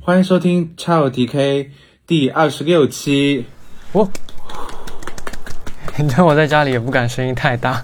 [0.00, 1.68] 欢迎收听 Child DK
[2.06, 3.46] 第二十六期。
[3.92, 4.06] 我，
[5.96, 7.82] 你知道我在家里也不敢声音太大，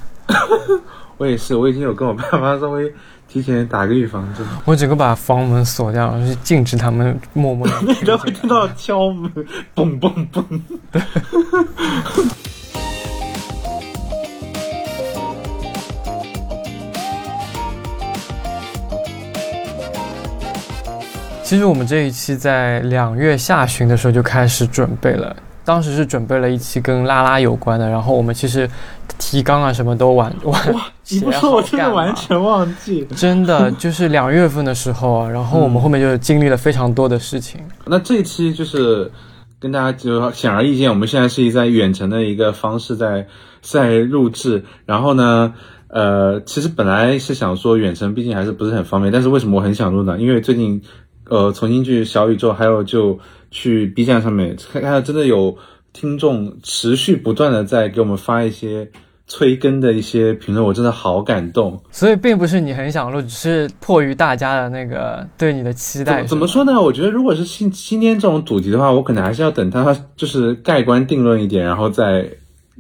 [1.17, 2.93] 我也是，我已经有跟我爸妈稍微
[3.27, 4.47] 提前打个预防针。
[4.67, 7.75] 我整个把房门锁掉，就禁止他们默默的。
[7.87, 9.33] 你都会听到敲门，
[9.75, 10.61] 嘣嘣嘣。
[21.51, 28.71] 其实我们这一期在两月下旬的时候就开始准备了，当时是准备了一期跟拉拉有关的，然后我们其实
[29.19, 33.05] 提纲啊什么都完 完哇，你不说我真的完全忘记。
[33.17, 37.61] 真的就是两月份的时候啊，然后我们后面就经历了非常多的事情。
[37.85, 39.11] 那这一期就是
[39.59, 43.27] 跟大家就显而易见，我们现在是在远程的一个方式在
[43.61, 44.63] 在录制。
[44.87, 45.53] 然后呢，
[45.89, 50.17] 呃，其实本来是想说远程毕竟还是不是很方便，但是为什么我很想录呢？
[50.17, 50.81] 因为最近。
[51.31, 53.19] 呃，重新去小宇宙，还有就
[53.51, 55.57] 去 B 站上面看看，真的有
[55.93, 58.91] 听众持续不断的在给我们发一些
[59.29, 61.81] 催更的一些评论，我真的好感动。
[61.93, 66.25] 所以并不是你很想录，只是迫于大家的那个对你的期待。
[66.25, 66.81] 怎么说呢？
[66.81, 72.29] 我觉得如果是今今天这种主题的话，我可能还是要等他就是盖棺定论一点，然后再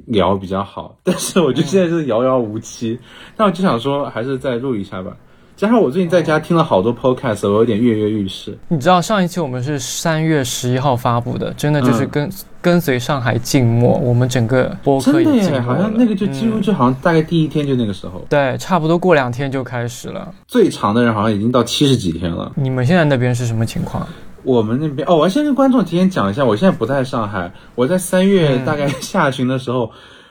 [0.06, 0.98] 聊比较好。
[1.04, 2.98] 但是我觉得现在是遥遥无期，
[3.36, 5.16] 那我就想说，还是再录一下吧。
[5.60, 8.56] 加上我最近在家听了好多 podcast，我有点跃跃欲试。
[8.68, 18.24] 你知道上一期我们是三月十一号发布的，真的就是跟跟随上海静默，我们整个播客真的好像那个就几乎就好像大概第一天就那个时候。
[18.30, 20.32] 对，差不多过两天就开始了。
[20.48, 22.50] 最长的人好像已经到七十几天了。
[22.54, 24.08] 你们现在那边是什么情况？
[24.42, 29.90] 我们那边哦，我要先跟观众提前讲一下，我现在不在上海，我在三月大概下旬的时候。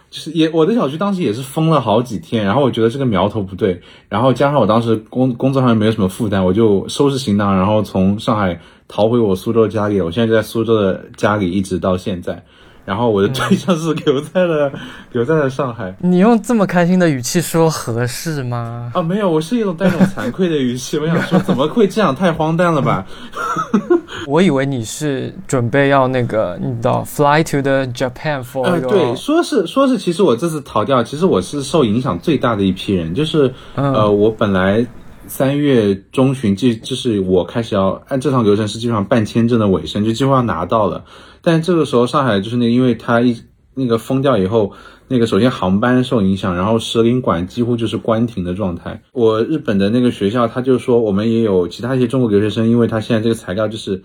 [0.09, 12.43] 就是也，我的小区当时也是封了好几天，然后我觉得这个苗头不对，然后加上我当时工工作上面没有什么负担，我就收拾行囊，然后从上海逃回我苏州家里，我现在就在苏州的家里一直到现在。
[12.85, 14.71] 然后我的对象是留在了
[15.11, 15.95] 留在了上海。
[15.99, 18.91] 你用这么开心的语气说合适吗？
[18.95, 20.97] 啊，没有，我是一种带种惭愧的语气。
[20.97, 22.15] 我想说，怎么会这样？
[22.15, 23.05] 太荒诞了吧！
[24.27, 28.63] 我以为你是准备要那个，你知道，fly to the Japan for。
[28.63, 34.85] 呃，对，说是说是，其实我这次逃掉，其实我是受影响最大的一批人，就是呃，我本来
[35.27, 41.03] 三月中旬就就是我开始要按正常流程，是基本上办签证的尾声，就几乎要拿到了。
[41.41, 43.41] 但这个时候，上海就是那，因为它一
[43.75, 44.71] 那个封掉以后，
[45.09, 49.01] 那个首先航班受影响，然后使领馆几乎就是关停的状态。
[49.11, 54.03] 我日本的那个学校，他就说我们也有其他一些中国留学生，因为他现在这个材料就是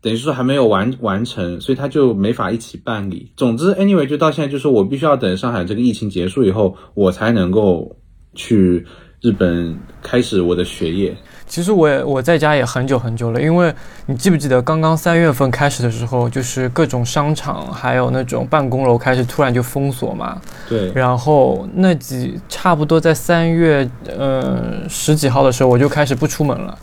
[0.00, 3.30] 等于说还没有完完成，所以他就没法一起办理。
[3.36, 7.96] 总之，anyway，就到现在就是我必须要等上海这个疫情结束以后，我才能够
[8.34, 8.84] 去
[9.20, 11.16] 日本开始我的学业。
[11.52, 13.70] 其实我也我在家也很久很久了，因为
[14.06, 20.40] 你记不记得刚刚三月份开始的时候，就是各种商场还有那种办公楼开始突然就封锁嘛。
[20.66, 20.90] 对。
[20.94, 23.86] 然后那几差不多在三月
[24.18, 26.78] 呃十几号的时候，我就开始不出门了。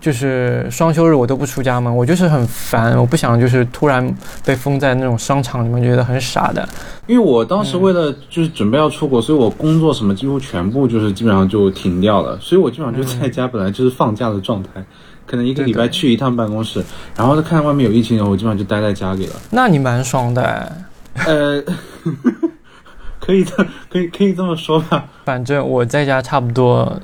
[0.00, 6.66] 就是双休日我都不出家门，我就是很烦，我不想就是突然被封在那种商场里面，觉得很傻的。
[7.06, 14.82] 因为我当时为了就是准备要出国，所以我工作什么几乎全部就是基本上就停掉了，所以我基本上就在家，本来就是放假的状态，
[15.26, 16.82] 可能一个礼拜去一趟办公室，
[17.14, 19.34] 然后看外面有疫情，我基本上就待在家里了。
[19.50, 20.72] 那你蛮爽的，
[21.26, 21.62] 呃，
[23.20, 25.04] 可以的，可以可以这么说吧。
[25.26, 26.98] 反正我在家差不多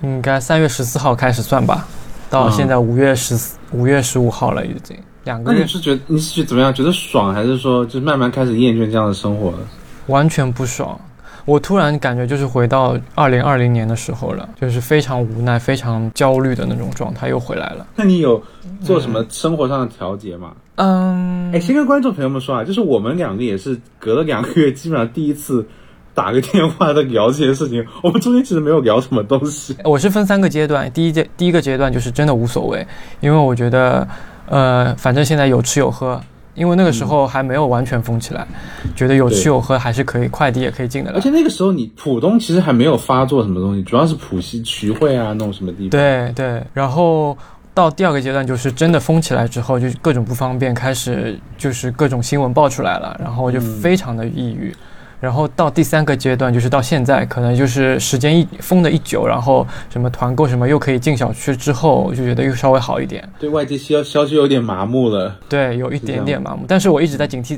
[0.00, 1.86] 应该三月十四号开始算吧。
[2.32, 5.58] 到现在五月十四、五月十五号了，已经两个月。
[5.58, 6.72] 那你是觉得你是觉得怎么样？
[6.72, 9.58] 觉得爽，还是说就是慢慢开始厌倦这样的生活了？
[10.06, 10.98] 完全不爽，
[11.44, 17.86] 我突然感觉就是回到二零二零年的时候了，就是非常无奈、非常焦虑的那种状态又回来了。
[17.94, 18.42] 那你有
[18.80, 20.52] 做什么生活上的调节吗？
[20.76, 25.66] 嗯，哎，先跟观众朋友们说啊，就是我们两个也是隔了两个月，基本上第一次。
[26.14, 29.76] 打个电话在聊这些事情， 我们中间其实没有聊什么东西。
[29.84, 32.86] 我是分三个阶段，第一阶第一个阶段就是真的无所谓，
[33.20, 34.06] 因为我觉得，
[34.46, 36.20] 呃，反正现在有吃有喝，
[36.54, 38.46] 因为那个时候还没有完全封起来，
[38.94, 41.10] 觉得有吃有喝还是可以，快递也可以进的。
[41.12, 45.90] 而且那个时候你浦东其实还没有发作什么东西，主要是浦西徐汇啊，那种什么地方。
[45.90, 47.36] 对对，然后
[47.72, 54.74] 到第二个阶段就是真的封起来之后，就各种不方便，开始就是各种新闻爆出来了，然后我就非常的抑郁。
[55.22, 63.26] 然后到第三个阶段，就是到现在，可能就是时间一封的一久，然后什么团购什么又可以进小区之后，就觉得又稍微好一点。
[63.38, 65.38] 对外界消消息有点麻木了。
[65.48, 67.56] 对，有一点点麻木，但是我一直在警惕，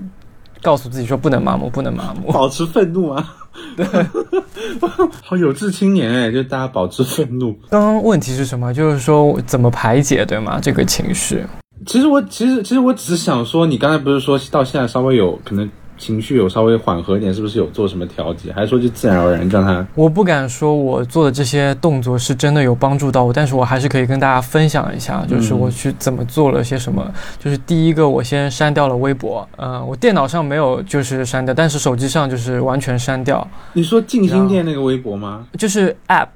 [0.60, 3.34] 告诉自己说不能麻木，不能麻木， 保持愤怒啊。
[3.74, 3.86] 对，
[5.24, 7.58] 好有志青年哎，就大家保持愤怒。
[7.70, 8.74] 刚刚问题是什么？
[8.74, 10.60] 就是说怎么排解，对吗？
[10.60, 11.42] 这个情绪。
[11.86, 15.66] 其实我其实其实我只是想说，你刚才不是说到现在稍微有可能。
[16.04, 18.52] 情绪有稍微缓和一点，是不是有做什么调节？
[18.52, 19.86] 还是说就自然而然让他？
[19.94, 27.10] 我不敢说我做的这些动作是真的有帮助到我，但是我还是可以跟大家分享一下，就是我去怎么做了些什么。
[27.38, 33.48] 就是第一个，我先删掉了微博，嗯，我电脑上没有就是删掉，但是手机上就是完全删掉。
[33.72, 35.46] 你说静心店那个微博吗？
[35.58, 36.28] 就是 app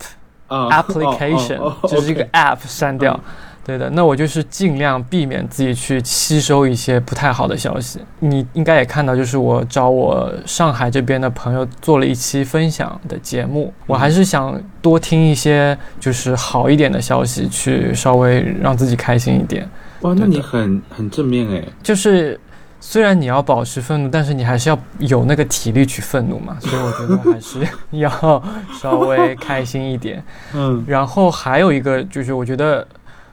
[0.46, 3.20] 啊，application，就是一个 app 删掉。
[3.68, 8.00] 对的，那我就是尽量避免自己去吸收一些不太好的消息。
[8.20, 13.70] 你应该也看到，就是我找我上海这边的朋友做了一期分享的节目。
[13.86, 19.68] 我还是想多听一些就是好一点的消息，去稍微让自己开心一点。
[20.00, 21.62] 哇，那你很很正面哎。
[21.82, 22.40] 就是
[22.80, 26.56] 虽然你要保持愤怒，但是你还是要有那个体力去愤怒嘛。
[26.58, 28.42] 所以我觉得还是要
[28.80, 30.24] 稍微开心一点。
[30.54, 32.86] 嗯，然后还有一个就是我觉得。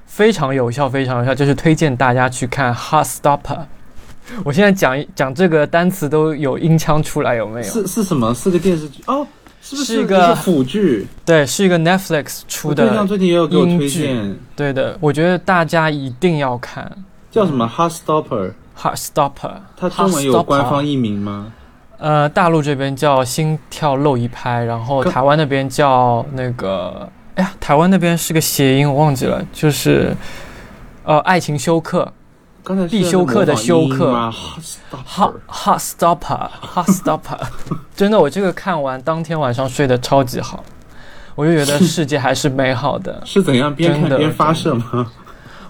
[0.06, 3.58] 非常有效，非常有效，就是推荐大家去看《Heart Stopper》。
[4.44, 7.66] 我现在讲讲这个单词都有音腔出来，有没有？
[7.68, 8.34] 是是什么？
[8.34, 9.26] 是个电视剧哦？
[9.62, 11.08] 是不是一个腐剧？
[11.26, 12.88] 对，是一个 Netflix 出的。
[12.88, 14.36] 对象最近也有给我推荐。
[14.56, 16.92] 对的，我觉得大家一定要看。
[17.32, 17.68] 叫什么？
[17.70, 18.52] 《Heart Stopper》。
[18.80, 19.32] 《Heart Stopper》。
[19.76, 21.52] 它中文有官方译名吗？
[21.98, 27.10] 呃，大陆这边叫《心跳漏一拍》，然后台湾那边叫那个。
[27.36, 30.16] 哎呀，台湾那边是个谐音，我忘记了，就是，
[31.04, 32.12] 呃，爱情休克，
[32.64, 34.12] 刚才必修课的休克
[35.06, 37.38] ，hot hot stopper hot stopper，
[37.96, 40.64] 真的，我这个看完当天晚上睡得超级好，
[41.36, 43.22] 我就觉得世界还是美好的。
[43.26, 45.12] 是怎样边看边发射吗？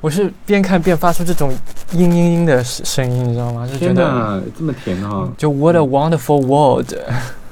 [0.01, 1.51] 我是边看边发出这种
[1.93, 3.67] 嘤嘤嘤的声音，你知道吗？
[3.67, 5.27] 就觉得这么甜啊！
[5.35, 6.93] 就 What a wonderful world！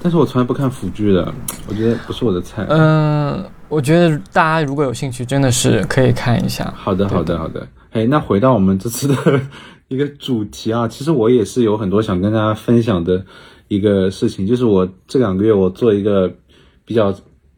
[0.04, 1.34] 但是我从来不看腐剧的，
[1.68, 2.66] 我觉得不是我的菜。
[2.70, 3.44] 嗯。
[3.70, 6.72] 我觉得大家如果有兴趣，真的是可以看一下。
[6.78, 7.68] 好的，好的，好的。
[7.90, 9.42] 哎，那回到我们这次的
[9.88, 13.26] 一个主题啊， 其实我也是有很多想跟大家分享的
[13.70, 16.32] 一个事情，就是我这两个月我做一个
[16.86, 17.12] 比较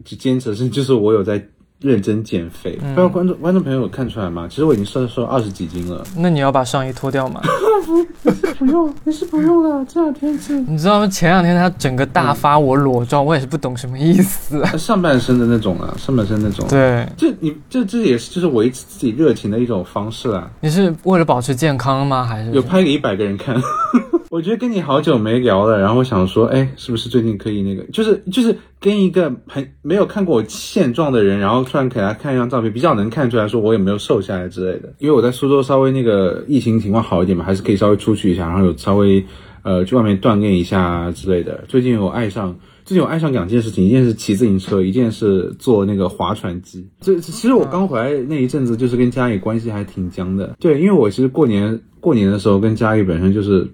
[0.06, 1.44] 坚持的事情，就是我有在。
[1.86, 4.48] 认真减肥，不知道观众观众朋友有看出来吗？
[4.50, 6.04] 其实我已经瘦瘦二十几斤了。
[6.18, 7.40] 那你要把上衣脱掉吗？
[7.86, 9.86] 不，不用，你是不用了。
[9.86, 11.08] 这两天是，你知道吗？
[11.08, 14.66] 前两天他整个大发我裸照，我也是不懂什么意思。
[14.78, 16.68] 上半身的那种啊，上半身那种。
[16.68, 20.50] 对，这你这这也是就是维持自己热情的一种方式啊。
[20.62, 22.24] 你是为了保持健康吗？
[22.24, 23.56] 还是有拍给一百个人看？
[24.32, 34.94] 我觉得跟你好久没聊了，然后想说，哎，是不是最近可以那个，就是就是跟一个很没有看过我现状的人，然后突然给他看一张照片，比较能看出来说我有没有瘦下来之类的。
[35.00, 39.26] 因为我在苏州稍微那个疫情情况好一点嘛，还是可以稍微出去一下，然后有稍微
[39.64, 41.64] 呃去外面锻炼一下之类的。
[41.68, 42.56] 最近我爱上。
[42.86, 46.88] 最近我爱上两件事情，一件是骑自行车，一件是坐那个划船机。
[47.02, 50.56] 这其实我刚回来那一阵子，就是跟家里关系还挺僵的。
[50.60, 53.68] 对，因为我其实过年过年的时候跟家里本身就是。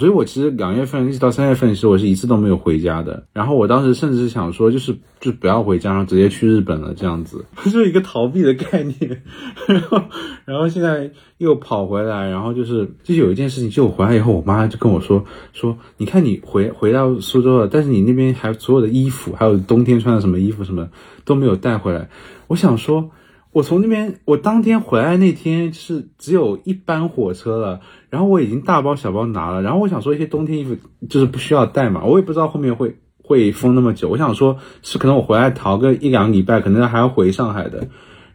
[0.00, 3.22] 所以，我其实两月份一直到三月份，其实我是一次都没有回家的。
[3.34, 9.22] 然后我当时甚至是想说，就是就不要回家，然后直接去日本了，这样子， 就是一个逃避的概念。
[9.66, 10.02] 然后，
[10.46, 20.88] 然后现在又跑回来，然后就是就是有一件事情，就我回来以后，我妈就跟我说说，你看你回回到苏州了，但是你那边还所有的衣服，还有冬天穿的什么衣服什么
[21.26, 22.08] 都没有带回来。
[22.46, 23.10] 我想说。
[23.52, 30.76] 我从那边，我当天回来那天是只有一班火车了，然后我已经大包小包拿了，然后我想说一些冬天衣服
[31.08, 37.88] 就是不需要带嘛，我也不知道后面会会封那么久，我想说是可能我回来逃个一两礼拜，可能还要回上海的。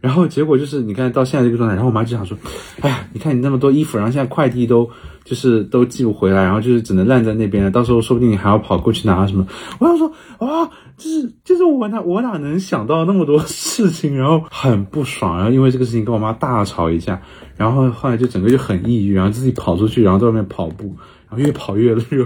[0.06, 2.38] 然后结果就是，你看到现在这个状态，然后我妈就想说，
[2.82, 4.88] 哎呀，你看你那么多衣服，然后现在快递都
[5.24, 9.48] 就是都寄不回来，然后就是只能烂在那边了，到时候说不定你还要跑过去拿什么。
[9.80, 10.08] 我想说，
[10.38, 17.20] 啊，就是就是我哪我哪能想到那么多事情，然后很不爽，然后因为这个事情跟我妈大吵一架，
[17.58, 20.96] 然后后来就整个就很抑郁，然后自己跑出去，然后在外面跑步，
[21.28, 22.24] 然后越跑越热，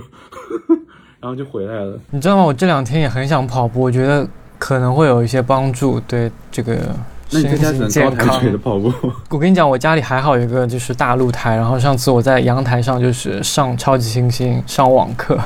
[1.21, 1.97] 然后就回来了。
[2.11, 2.43] 你知道吗？
[2.43, 6.93] 我这两天也很想跑步，我觉得可能会有一些帮助，对这个。
[7.31, 8.91] 那你在家只能高抬腿的跑步。
[9.29, 15.37] 我跟你讲，我家里还好有一个就是大露台，然后上次我在阳台上就是上超级星星上网课。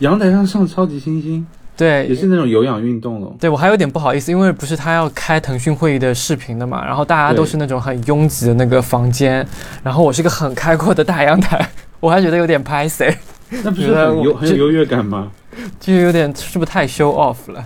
[0.00, 1.46] 阳台上上超级星星，
[1.76, 3.32] 对，也是那种有氧运动了。
[3.40, 9.46] 对我还有点不好意思，因为不是他要开腾讯会议的视频的嘛，然后大家都是那种很拥挤的那个房间，
[9.82, 11.66] 然后我是一个很开阔的大阳台，
[12.00, 13.16] 我还觉得有点拍 C。
[13.62, 15.30] 那不是很有很有优越感吗？
[15.78, 17.64] 就有点是不是太 show off 了？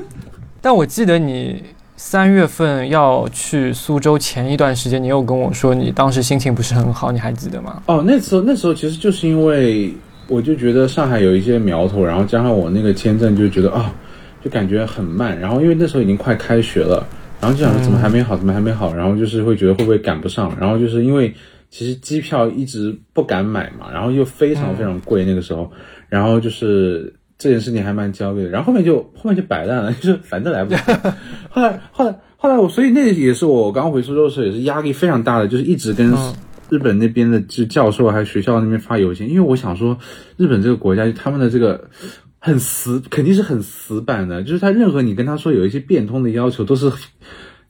[0.62, 1.62] 但我记得你。
[1.96, 7.82] 三月份要去苏州前一段时间，你有跟我说你当时心情不是很好，你还记得吗？
[7.86, 9.90] 哦，那时候那时候其实就是因为
[10.28, 13.90] 我就觉得上海有一些苗头，然后加上我那个签证，就觉得啊，
[14.44, 15.38] 就感觉很慢。
[15.40, 17.06] 然后因为那时候已经快开学了，
[17.40, 18.94] 然后就想说怎么还没好，怎么还没好？
[18.94, 20.54] 然后就是会觉得会不会赶不上？
[20.60, 21.34] 然后就是因为
[21.70, 25.70] 其实机票一直不敢买嘛，然后又非常非常贵那个时候，
[26.10, 28.50] 然后就是这件事情还蛮焦虑的。
[28.50, 30.80] 然后后面就后面就摆烂了， 就是反正来不及。
[31.50, 36.14] 后来后来后来我，所以那也是我刚回苏州的时候也是压力非常大的，就是一直跟。
[36.68, 39.96] 日本那边的就教授还有学校那边发邮件，因为我想说，
[40.36, 41.88] 日本这个国家他们的这个
[42.40, 46.90] 很死，肯定是很死板的，就是他任何你跟他说有一些变通的要求，都是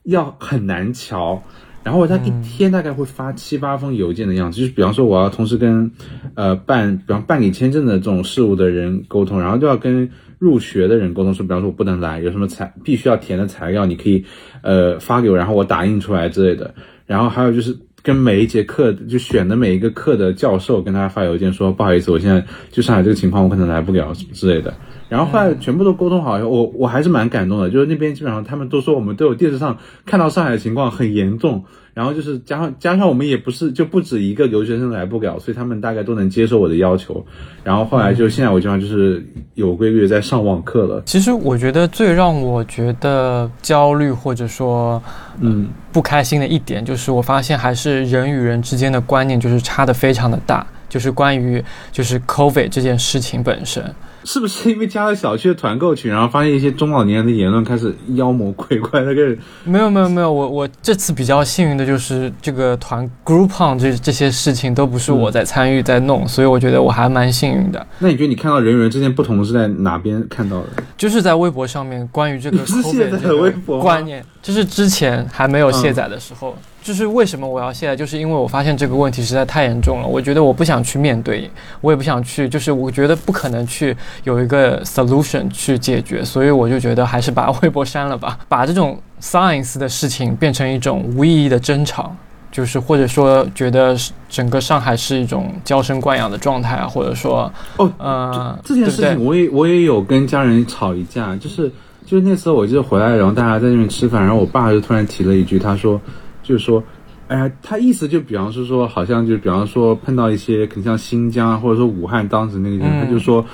[0.01, 1.43] 要很难瞧。
[1.87, 5.89] 然后他一天大概会发七八封邮件的样子，就是比方说我要同时跟
[6.35, 14.25] 呃办，比方办理签证的这种事务的人沟通，然后就要跟入学的人沟通，说比方说我不能来，有什么材必须要填的材料，你可以
[14.63, 16.75] 呃发给我，然后我打印出来之类的。
[17.05, 17.79] 然后还有就是。
[18.07, 24.73] 跟每一节课就选的每一个课的教授跟大家发邮件说，不好意思，我现在就上海这个情况，我可能来不了什么之类的。
[25.09, 31.65] 然后后来全部都沟通好以后，我我还是蛮感动的，就是那边基本上他们都说我们都有电视上看到上海的情况很严重。
[31.97, 37.25] 然后就是加上加上我们也不是就不止一个留学生来不了，所以他们大概都能接受我的要求。
[37.63, 39.25] 然后后来就现在我基本上就是
[39.55, 41.01] 有规律在上网课了。
[41.07, 45.01] 其实我觉得最让我觉得焦虑或者说
[45.41, 53.83] 嗯不开心的一点，就是我发现还是人与人之间的观念就是差的非常的大，就是关于就是 COVID 这件事情本身。
[54.27, 59.01] 是不是因为加了小区的团购群，然后发现一些中老年人的言论开始妖魔鬼怪？
[59.03, 67.87] 那个没有没有没有，我我这次比较幸运的就是这个团 Groupon 这这些事情都不是我在参与在弄，所以我觉得我还蛮幸运的。
[67.99, 70.83] 那你觉得你看到人与人之间不同是在哪边看到的？
[70.97, 76.53] 就是在微博上面关于这个 现在的微博观念，就是之前还没有卸载的时候。
[76.87, 77.93] 就是为什么我要卸载？
[77.93, 80.07] 就是因为我发现这个问题实在太严重了。
[80.07, 81.51] 我觉得我不想去面对，
[81.81, 88.39] 我也不想去，就是我觉得不可能去有一个 solution 去解决，所以我就觉得还是把微博删了吧。
[88.47, 92.15] 把这种 science 的事情变成一种无意义的争吵，
[92.49, 93.93] 就是或者说觉得
[94.29, 101.69] 整个上海是一种娇生惯养的状态啊，或者说哦，呃，这件事情我也我也有跟家人吵一架，就是
[102.05, 105.99] 就是那次我记得回来，然后大家在那边吃饭，然后我爸就突然提了一句，他说。
[106.47, 106.81] 就是说，
[107.27, 113.45] 哎呀，他意思就比方是说，好像就比方说碰到一些，可能像新疆啊，或者说武汉当时那个人，他就说，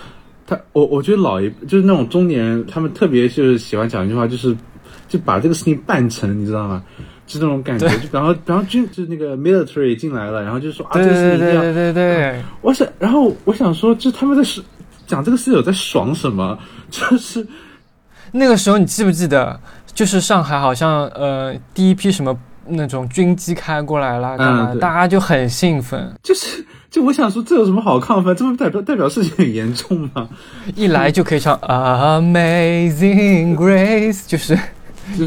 [0.45, 4.55] 他我我觉得老一就是那种中年人，他们特别就是喜欢讲一句话，就是
[5.07, 6.83] 就把这个事情办成，你知道吗？
[7.25, 14.61] 就那种感觉，就然后然后军就那个 military 进来了，然后就说啊，这个事情一定要对对对，我想，然后我想说，就他们在是
[15.07, 16.55] 讲这个事有在爽什么？
[16.91, 17.47] 就是
[18.31, 19.59] 那个时候你记不记得，
[19.95, 22.37] 就是上海好像呃第一批什么。
[22.67, 26.13] 那种军机开过来了，嗯，大家就很兴奋。
[26.23, 28.35] 就是，就我想说，这有什么好亢奋？
[28.35, 30.29] 这不代表代表事情很严重吗？
[30.75, 34.57] 一来就可以唱 Amazing Grace，就是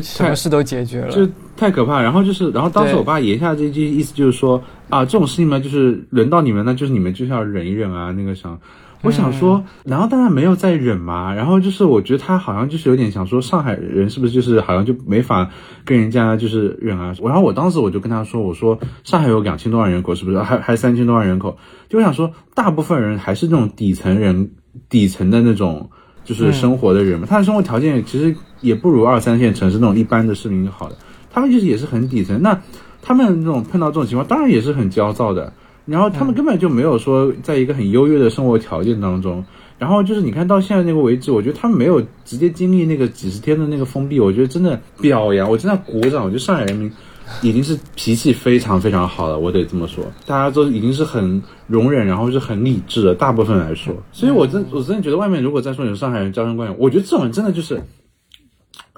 [0.03, 2.01] 什么事都解决了，就太可怕。
[2.01, 8.57] 然后就是，然后当时我爸言下这句意思就是说啊，这种事情嘛，就是轮到你们，那就是你们就是要忍一忍啊，那个啥。
[9.03, 11.33] 我想说，然后大家没有在忍嘛？
[11.35, 15.49] 然后就是，我觉得他好像就是有点想说，上海人是不是就是好像就没法
[15.85, 17.15] 跟人家就是忍啊？
[17.23, 20.39] 然后我当时我就跟他说，我说上海有两千多万人口，是不是？
[20.39, 21.57] 还还三千多万人口？
[21.89, 24.51] 就我想说，大部分人还是那种底层人，
[24.89, 25.91] 底层的那种
[26.25, 27.27] 就是生活的人嘛。
[27.29, 30.97] 他的生活条件其实也不如二三线城市那种一般的市民好的，
[31.31, 32.43] 他们就是也是很底层。
[32.43, 32.61] 那
[33.03, 35.53] 他们那种碰到这种情况，当然也是很焦躁的。
[35.87, 39.45] 然后他们根本就没有说在一个很优越的生活条件当中，
[39.79, 46.25] 然后就是你看到现在那个为止，我觉得他们没有直接经历那个几十天的那个封闭，我觉得真的表扬，我真的鼓掌。
[46.25, 46.91] 我觉得上海人民
[47.41, 53.95] 已经是脾气非常非常好了，我得这么说，大家都已经是很容忍，然后是很理智的，大部分来说。
[54.13, 57.81] 所以我真我真的觉得外面如果再说有上海人娇生惯养，我觉得这种人真的就是。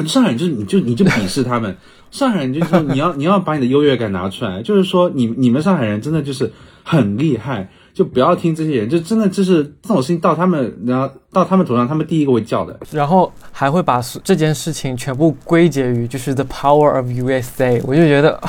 [0.06, 1.76] 上海人就是你就你就鄙视他们，
[2.12, 6.52] 上海人就是说你要你要把你的优越感拿出来，就是说你你们上海人真的就是
[6.88, 18.40] 很厉害，就不要听这些人，就真的就是这种事情到他们然后到他们头上，他们第一个会叫的，然后还会把这件事情全部归结于就是 the power of USA，我就觉得。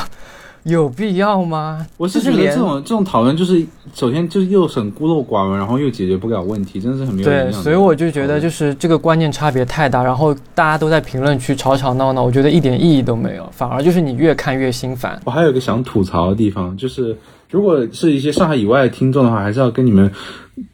[0.64, 1.88] 有必要吗？
[1.96, 15.18] 我是觉得这种这种讨论就是，首先就是又很孤陋寡闻，然后又解决不了问题，真的是很没有对，所以我就觉得就是这个观念差别太大，然后大家都在评论区吵吵闹闹，我觉得一点意义都没有，反而就是你越看越心烦。
[15.24, 17.18] 我还有一个想吐槽的地方，就是
[17.50, 20.12] 如果是一些上海以外的听众的话，还是要跟你们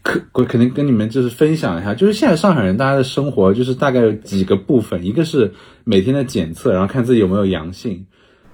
[0.01, 5.53] 可我肯定跟你们就是分享一下，就是现在上海人大家的生活就是大概有几个部分，一个是
[5.83, 8.05] 每天的检测，然后看自己有没有阳性。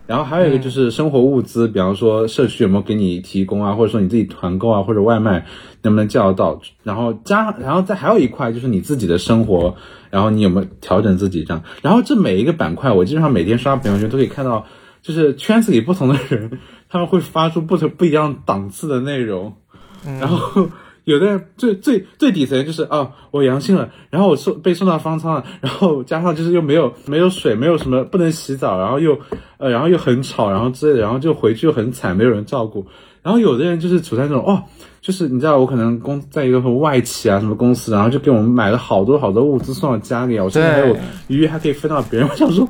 [0.07, 5.45] 然后还有一个就是生活物资，比方说社区有没有给你提供啊，或者说你自己团购啊，或者外卖
[5.83, 6.59] 能不能叫到？
[6.83, 9.73] 然后加上，然后再还有一块就是你自己的生活，
[10.09, 11.63] 然后你有没有调整自己这样？
[11.81, 14.65] 然后这每一个板块，我基本上每天刷朋友圈都可以看到，
[15.01, 19.53] 就是圈子里不同的人，他们会发出不同不一样档次的内容，
[20.19, 20.69] 然后。
[21.03, 29.17] 有的人最最最底层就是啊，我阳性了，然后我送被送到方舱了，然后加上就是又没有没有水，没有什么不能洗澡，然后又
[29.57, 32.85] 呃，然后又很吵，然后之类的，然后就回去又很惨，没有人照顾。
[33.23, 34.61] 然后有的人就是处在那种哦，
[35.01, 40.95] 就是你知道我可能公在一个什么外企啊什么公司，然后就给我们买了好多好多物资送到家里啊，我甚至还有
[41.29, 42.29] 余余还可以分到别人。
[42.29, 42.69] 我想说。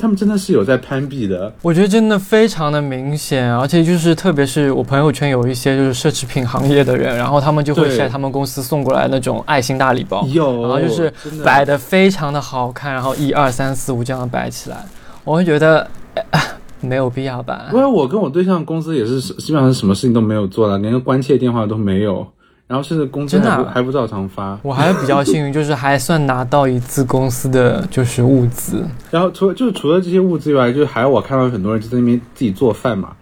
[0.00, 11.12] 他们真的是有在攀比的，我觉得真的非常的明显，而且就是特别是我朋友圈有一些就是奢侈品行业的人，然后他们就会晒他们公司送过来那种爱心大礼包，有，然后就是
[11.44, 14.84] 摆的非常的好看，然后一二三四五这样摆起来，
[15.24, 15.88] 我会觉得
[16.80, 17.66] 没有必要吧。
[17.72, 22.26] 因为我跟我对象公司也是基本上是什么事情都没有做了，连个关切电话都没有。
[22.66, 28.84] 然后甚至工资还不还不照常发，我还比较幸运，就是还算拿到一次公司的就是物资。
[29.10, 33.12] 然后除了就是除了这些物资以外，就是还有我看到很多人就在那边自己做饭嘛。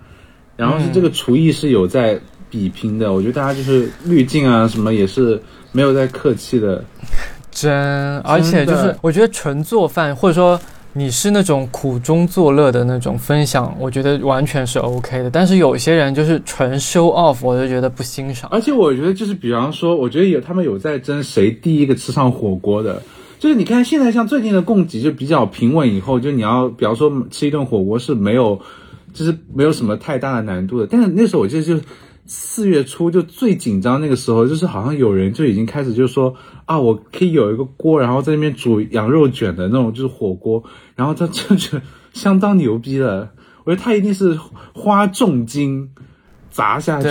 [0.57, 5.41] 然后是这个厨艺是有在比拼的，我觉得大家就是滤镜啊什么也是
[5.73, 6.83] 没有在客气的。
[7.51, 10.59] 真，而且就是我觉得纯做饭或者说。
[10.97, 15.29] 你是那种苦中作乐的那种分享，我觉得完全是 OK 的。
[15.29, 18.49] 但是有些人就是纯 show off，我就觉得不欣赏。
[18.53, 23.03] 而且我觉得就是，比方说，我觉得有他们有在争谁第一个吃上火锅的。
[23.41, 28.61] 就是你看现在像最近的供给就比较平稳，以后就你要比方说吃一顿火锅是没有，
[29.13, 30.87] 就是没有什么太大的难度的。
[30.87, 31.79] 但是那时候我记得就。
[32.27, 40.65] 四月初就最紧张那个时候，就是好像有人就已经开始就说啊，我可以有一个锅，然后在那边煮羊肉卷的那种，就是火锅，
[40.95, 41.81] 然后他这就
[42.13, 43.33] 相当牛逼了。
[43.65, 44.39] 我觉得他一定是
[44.75, 45.91] 花重金。
[46.55, 47.09] 砸下去。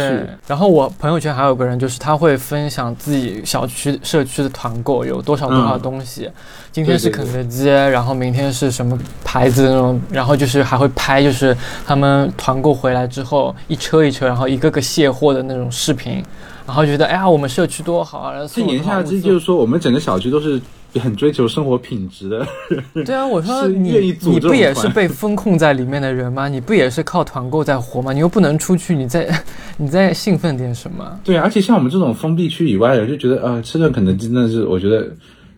[0.47, 6.31] 然后我朋友圈还有个人，就是他会分享自己小区社区的团购有多少多少东西。
[6.71, 16.23] 今天是肯德基，然后明天是什么牌子的那种，然后就是还会拍，就是他们团购回来之后一车一车，然后一个个卸货的那种视频。
[16.65, 18.33] 然后觉得哎呀，我们社区多好啊！
[18.47, 20.61] 这言下之意就是说，我们整个小区都是。
[20.99, 22.47] 很追求生活品质的，
[23.05, 26.47] 对啊，我说你你不也是被封控在里面的人吗？
[26.47, 28.13] 你不也是靠团购在活吗？
[28.13, 29.27] 你又不能出去，你在
[29.77, 31.19] 你在兴奋点什么？
[31.23, 35.07] 对啊，而且像我们这种封闭区以外的人，就觉得呃，吃顿肯德基真的是，我觉得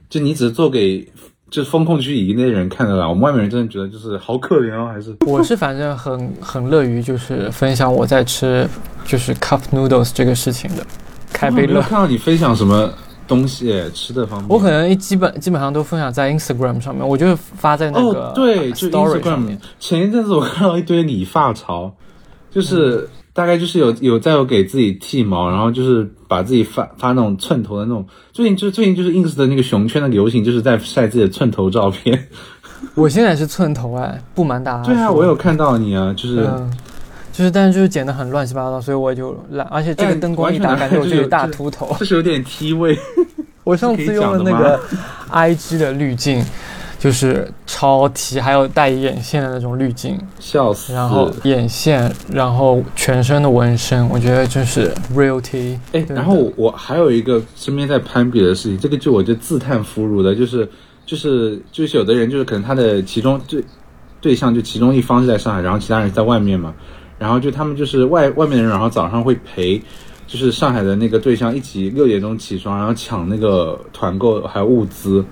[0.10, 1.06] 就你只是做给
[1.52, 3.08] 就是封控区以内的人看的啦。
[3.08, 8.68] 我们外面人真的觉得就是好可怜哦，还是我是反正很很乐于就是分享我在吃
[9.06, 10.86] 就是 cup noodles 这个事情的，
[11.34, 11.82] 开杯乐。
[11.82, 12.92] 看到你分享什么？
[13.28, 19.58] 东西吃的方面，我可能基本基本上都分享在 Instagram 上面，我就发在那个对，就 Instagram。
[19.80, 21.92] 前一阵子我看到一堆理发潮，
[22.52, 28.06] 就是大概就是有有在有给自己剃毛，然后就是把自己发发那种寸头的那种。
[28.32, 32.28] 最近就最近就是 ins 的那个熊圈的流行，就是在晒自己的寸头照片。
[32.94, 34.84] 我现在是寸头哎，不瞒大家。
[34.84, 36.48] 对啊，我有看到你啊，就是。
[37.38, 39.68] 就是，但是就是剪的很乱七八糟，所以我就懒。
[39.68, 42.98] 而且这个灯光一打，感觉我就有大秃头，这是有点 T 位。
[43.66, 44.80] 我上次用了那个
[45.30, 46.42] IG 的滤镜，
[46.98, 50.94] 就是超 T，还有带眼线的那种滤镜，笑死。
[50.94, 55.78] 然后眼线，然后全身的纹身，我觉得就是 real T。
[55.92, 60.70] 哎，然后我还有一个身边在攀比的事情，这个就我就自叹弗如的，就是
[61.06, 63.62] 就是就是有的人就是可能他的其中对
[64.22, 66.74] 对象就其中一方是在上海，然后其他人在外面嘛。
[67.18, 69.82] 然后就他们就是外外面的人，然后早上会陪，
[70.28, 75.24] 就是上海的那个对象一起六点钟起床，然后抢那个团购还有物资，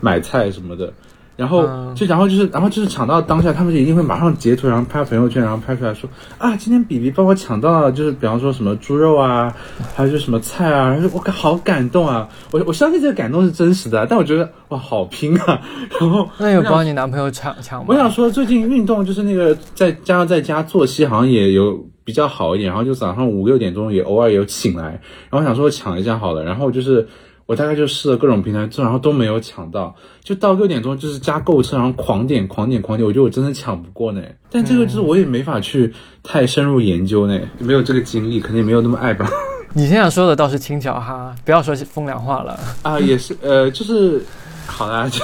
[0.00, 0.92] 买菜什么的。
[1.38, 1.62] 然后
[1.94, 9.54] 就然后就是然后就是抢到当下，他们就一定会马上截图，然后拍朋友圈，然后拍出来说啊，今天比比帮我抢到了，就是比方说什么猪肉啊，
[9.94, 12.28] 还有就什么菜啊，我好感动啊！
[12.50, 15.60] 我我相信这个感动是真实的，但我觉得哇，好拼啊！
[16.00, 17.86] 然后那有帮你男朋友抢抢吗？
[17.90, 27.06] 我想说最近运动就是那个在加上在家作息好像也有比较好一点，然后就早上五六点钟也偶尔有醒来，然后想说抢一下好了，然后就是。
[27.48, 29.96] 我大概就试了各种平台，然后都没有抢到。
[30.22, 33.06] 就到六点钟，就是加购物车，然后狂点、狂点、狂点。
[33.06, 34.20] 我觉得我真的抢不过呢。
[34.50, 35.90] 但这个就是我也没法去
[36.22, 39.26] 太深入研究呢，没有这个精力，肯定没有那么爱吧。
[39.72, 43.00] 你现在说的倒是轻巧哈，不要说风凉话了啊。
[43.00, 44.22] 也是，呃，就是
[44.66, 45.08] 好啦。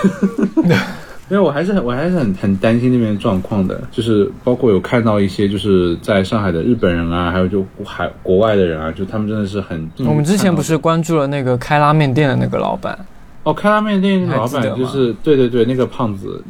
[1.30, 9.90] 因为我还是很，我还是很很担心那边状况的，就是包括有看到一些就是在上海的日本人啊，还有就海国外的人啊，就他们真的是很。
[10.00, 12.98] 我们之前不是关注了那个开拉面店的那个老板？
[13.42, 16.44] 哦，开拉面店那个老板就是对对对，那个胖子。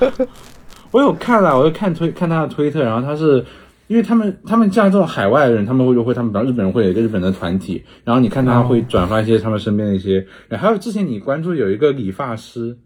[0.90, 3.44] 我有看了，我有看推看他的推特，然后他是
[3.88, 12.78] 因为他们他们像这种海外的人，他们会就会他们比方日本人会有一个日本的团体，然后你看他会转发一些他们身边的一些，还有之前你关注有一个理发师。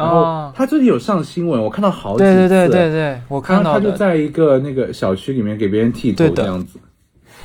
[0.00, 2.24] 然后他最近有上新闻，我看到好几次。
[2.24, 6.78] 对对对对对，我看到他就在一个那个小区里面给别人剃头这样子。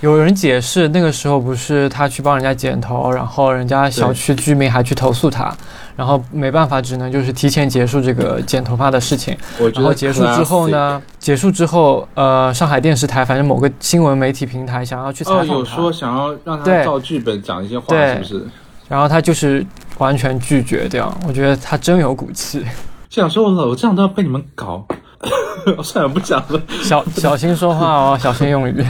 [0.02, 5.56] 有人解释，那个时候不是他去帮人家剪头，然后人家小区居民还去投诉他，
[5.96, 9.36] 然后没办法，只能就是提前结束这个剪头发的事情。
[9.74, 11.02] 然后结束之后呢？
[11.18, 18.46] 结束之后，呃，上海电视台反正某个新闻媒体平台想要去采访他，有说想要让他照剧本讲一些话，是不是？
[18.88, 19.66] 然后他就是
[19.98, 22.64] 完全拒绝掉，我觉得他真有骨气。
[23.10, 24.86] 想说了，我这样都要被你们搞，
[25.78, 26.62] 我 算了不讲了。
[26.84, 28.86] 小小心说话哦， 小心用语。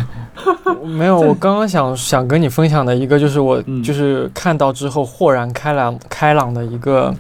[0.84, 7.14] 没有，我刚刚想想跟你分享的一个，就是我就是看到之后豁然开朗开朗的一个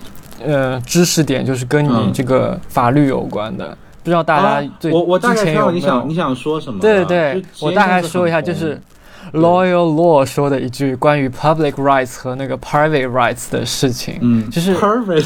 [0.44, 3.78] 呃知识点，就是跟你这个法律有关的。
[4.04, 6.80] 不知道大家对我我大概知道你想你想说什么？
[6.80, 8.82] 对对对，我大概说一下，就是。
[9.36, 15.26] Loyal Law 说的一句关于 public rights 和那个 private rights 的事情，嗯，就是 private。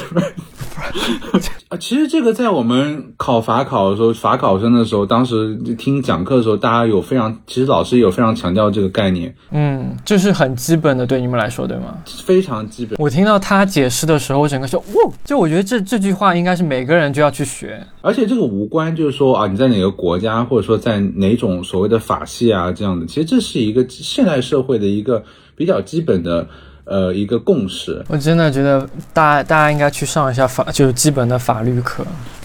[1.70, 9.36] 啊， 其实这个在我们考法考的时候，法考生的时候，当时听讲课的时候，大家有非常，其实老师有非常强调这个概念。
[9.52, 11.98] 嗯，这是很基本的，对你们来说，对吗？
[12.24, 12.98] 非常基本。
[13.00, 17.86] 我听到他解释的时候，我整个说，哇，就我觉得这这句话应该是每个人就要去学。
[18.02, 23.86] 而且这个无关，就是说啊，你在哪个国家，或者说在哪种所谓的法系啊这样的，其实这是一个。
[23.90, 25.24] 现代社会的一个
[25.56, 26.48] 比较基本的
[26.90, 32.04] 呃一个共识，我真的觉得大大家应该去上一下法，就是基本的法律课。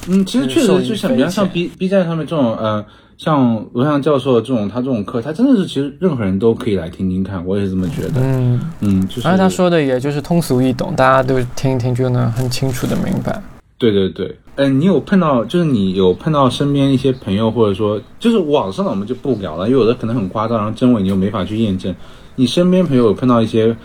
[0.09, 2.85] 嗯，其实确实就像比较像 B B 站上面这种呃，
[3.16, 8.12] 像罗翔教授的这种他这种课，他真的是其实任何人都可以来听听看，我也是这么觉得。
[8.16, 9.26] 嗯嗯，就是。
[9.26, 13.42] 而且他说的也就是通俗易懂，大家都听一听就能很清楚的明白。
[13.78, 21.94] 对对对，嗯，你有碰到，就是你有碰到身边一些朋友，或者说就是网上的，我们就不聊了，因为有的可能很夸张，然后真伪你又没法去验证。
[22.37, 23.76] 你身边朋友有碰到一些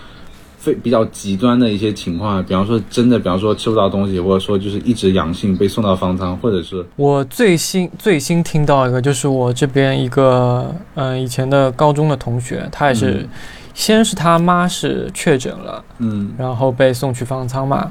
[0.60, 13.28] 非比较极端的一些情况，比方说真的，比方说吃不到东西，或者说就是一直阳性被送到方舱，或者是我最新最新听到一个，就是我这边一个嗯以前的高中的同学，他也是
[13.74, 17.90] 先是他妈是确诊了，嗯，然后被送去方舱嘛。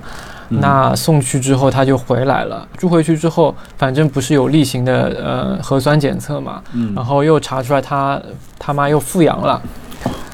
[0.51, 8.19] 那送去之后他就回来了，住回去之后，反正不是有例行的呃核酸检测嘛，嗯，然后又查出来他
[8.59, 9.61] 他妈又复阳了，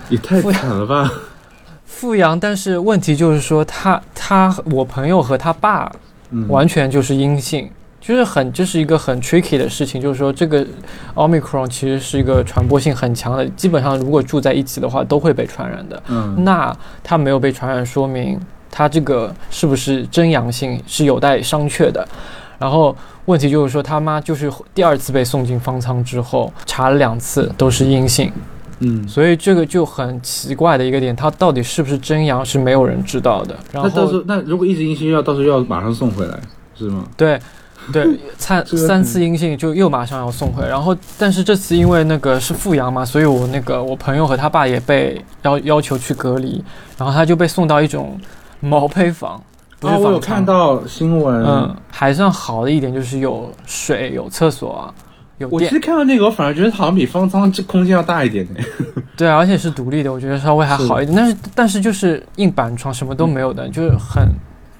[0.08, 1.10] 也太惨了吧！
[2.04, 5.90] 复阳，但是问题就是说他他我朋友和他爸
[6.48, 10.66] 完全就是阴性，就是很这是一个很 tricky 的事情，就是说这个
[11.14, 18.38] omicron 其实是一个传播性很强的，基本上如果住在一起的话都会被传染的，嗯，那他没有被传染，说明。
[18.70, 22.06] 他这个是不是真阳性是有待商榷的，
[22.58, 28.30] 然后问题就是说他妈就是第二次被送进方舱之后查了两次都是阴性，
[28.80, 33.56] 嗯，所以这个就很奇怪的一个点，它到底是不是真阳是没有人知道的。
[33.72, 36.38] 那到时候那如果一直阴性要到时候要马上送回来
[36.74, 37.04] 是吗？
[37.16, 37.40] 对，
[37.92, 38.06] 对，
[38.36, 46.64] 三三次阴性就又马上要送回，然后但是这次因为那个是复阳嘛，所以我那个我朋友和他爸也被要要求去隔离，
[46.98, 48.18] 然后他就被送到一种。
[48.60, 49.32] 毛坯房，
[49.82, 54.90] 啊， 我有看到新闻，嗯，还算好的一点就是有水、有厕所、
[55.38, 55.50] 有电。
[55.50, 58.60] 我其实看到那个，我反而觉得好像比方舱这空间要大一点呢。
[59.16, 61.16] 对，而且是独立的，我觉得稍微还好一点。
[61.16, 64.28] 但是，但是就是硬板床，什么都没有的，就是很，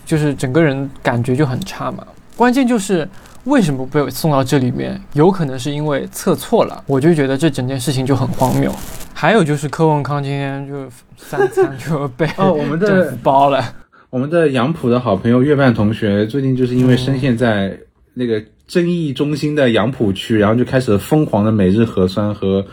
[0.04, 2.04] 就是整个人感觉就很差嘛。
[2.36, 3.08] 关键就是
[3.44, 5.00] 为什么被送到这里面？
[5.12, 8.74] 有可能是因为测错了，我就觉得这整件事情就很荒谬。
[9.12, 13.64] 还有就是柯文康今天就三餐 就被哦我们的包了。
[14.10, 17.76] 我们的杨浦的好朋友月半同学最近就是因为深陷在
[18.14, 22.64] 那个争议中心的杨浦区，然后就开始疯狂的每日核酸和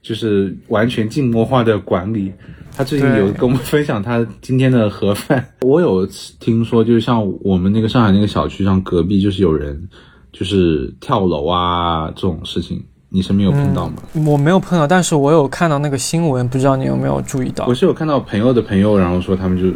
[0.00, 2.32] 就是完全静默化的管理。
[2.74, 5.46] 他最近有跟我们分享他今天的盒饭。
[5.60, 6.06] 我有
[6.40, 9.88] 听说，就是像我们那个上海那个小区上隔壁就是有人
[10.32, 12.82] 就是跳楼啊这种事情。
[13.14, 13.96] 你身边有碰到吗？
[14.26, 17.66] 我没有碰到，但是我有看到那个新闻，不知道你有没有注意到？
[17.66, 19.68] 我是有看到朋友的朋友，然后说他们就，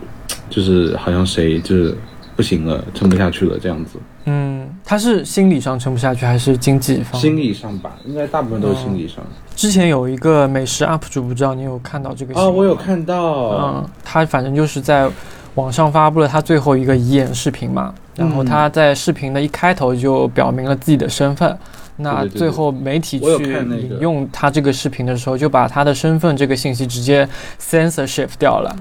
[0.48, 1.94] 就是好像谁就是
[2.34, 3.98] 不行了，撑不下去了这样子。
[4.26, 7.20] 嗯，他是心理上撑不下去，还是经济方？
[7.20, 9.24] 心理上吧，应该大部分都是心理上。
[9.54, 12.34] 之前有一个美食 UP 主，不知道你有看到这个？
[12.38, 13.50] 哦，我有看到。
[13.50, 15.08] 嗯，他反正就是在
[15.54, 21.56] 网上发布了他最后一个遗言视频嘛，然后他在视频的一开头就表明了自己的身份。
[21.98, 27.28] 那最后媒体去引用他这个视频的时候，就把他的身份这个信息直接
[27.60, 28.76] censorship 掉了。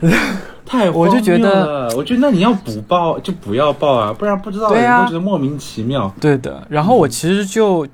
[0.64, 6.12] 太我就觉得，我觉得那你要不报就不要报啊，不然不知道的人都觉得莫名其妙。
[6.20, 7.86] 对的，然后我其实就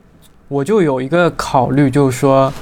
[0.49, 2.53] 我就有一个考虑，就是说，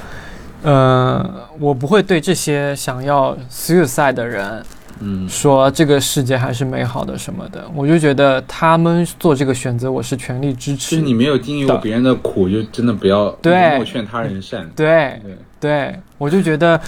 [0.63, 1.25] 呃，
[1.59, 4.63] 我不会对这些想要 suicide 的人。
[5.03, 10.95] 嗯，说这个世界还是美好的什么的，我就觉得他们做这个选择，我是全力支持。
[10.95, 14.69] 就是你没有经历过别人的苦，就真的不要莫劝他人善。
[14.75, 16.79] 对对对，我就觉得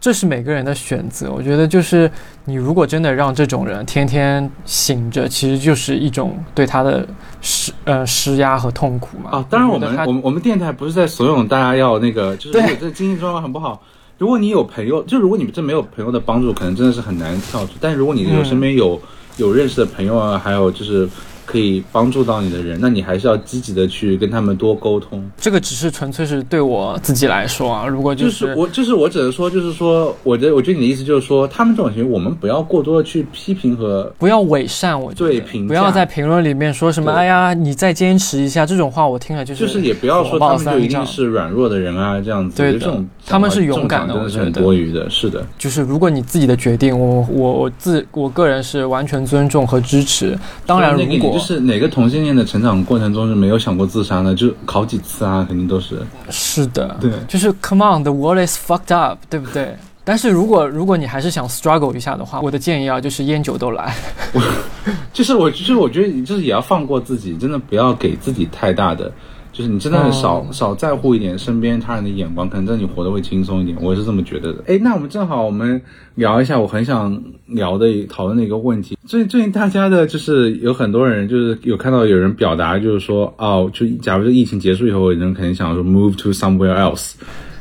[0.00, 1.30] 这是每个人的选择。
[1.30, 2.10] 我觉得就是
[2.46, 7.06] 你如果真的让这种人天天醒着，其实就是一种对他的
[7.42, 9.30] 施呃施压和痛苦嘛。
[9.32, 13.82] 啊，当然我们我们我们电台不是在怂恿大家要那个，就是这经济状况很不好。
[14.18, 17.72] 如果你有朋友，就如果你真没有朋友的帮助，可能真的是很难跳出。
[17.80, 19.00] 但如果你有身边有
[19.36, 21.08] 有认识的朋友啊，还有就是。
[21.50, 25.24] 可以帮助到你的人，那你还是要积极的去跟他们多沟通。
[25.38, 45.42] 这个只是纯粹是对我自己来说啊，如果就是我，就是我只能说，就是说，我的，我觉得你的意思就是说，他们这种行为，我们不要过多的去批评和不要伪善，我对评不要在评论里面说什么，哎呀，你再坚持一下，这种话我听了就是就是也不要说他们就一定是软弱的人啊，这样子，对这种他们是勇敢的，真的是很多余的，是的。
[45.56, 50.38] 就是如果你自己的决定，我我我自我个人是完全尊重和支持。
[50.66, 52.18] 当然，如果就是哪个同性。
[52.18, 56.02] 恋的成长过程中是没有想过自杀的，就考几次啊，肯定都是。
[56.30, 59.74] 是的，对，就是 Come on，the world is fucked up，对不对？
[60.04, 63.94] 但是如果如果你还是想 struggle 一下的话，我的建议啊，就是烟酒都来。
[64.32, 64.42] 我
[65.12, 69.12] 就是我，就是我觉得你就是也要放过自己，真的不要给自己太大的。
[69.58, 73.76] 就是你真的少少在乎一点身边他人的眼光，可能真的你活得会轻松一点。
[73.82, 74.62] 我是这么觉得的。
[74.68, 75.82] 哎，那我们正好我们
[76.14, 78.96] 聊一下我很想聊的讨论的一个问题。
[79.04, 87.14] 最最近大家的就是有很多人就是有看到有人表达就是说哦，就假如这疫情结束以后，有人肯定想说 move to somewhere else，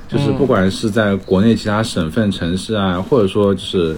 [0.07, 3.97] 就是不管是在国内其他省份城市啊，或者说就是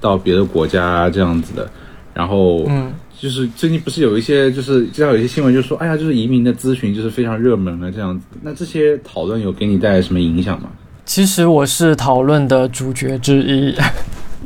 [0.00, 1.68] 到别的国家这样子的，
[2.14, 2.92] 然后嗯。
[3.20, 8.24] 就是最近不是有一些，就是经常有一些新闻，就说，哎呀，就是移民的咨询就是非常热门了这样子。
[8.40, 10.70] 那这些讨论有给你带来什么影响吗？
[11.04, 13.74] 其实我是讨论的主角之一。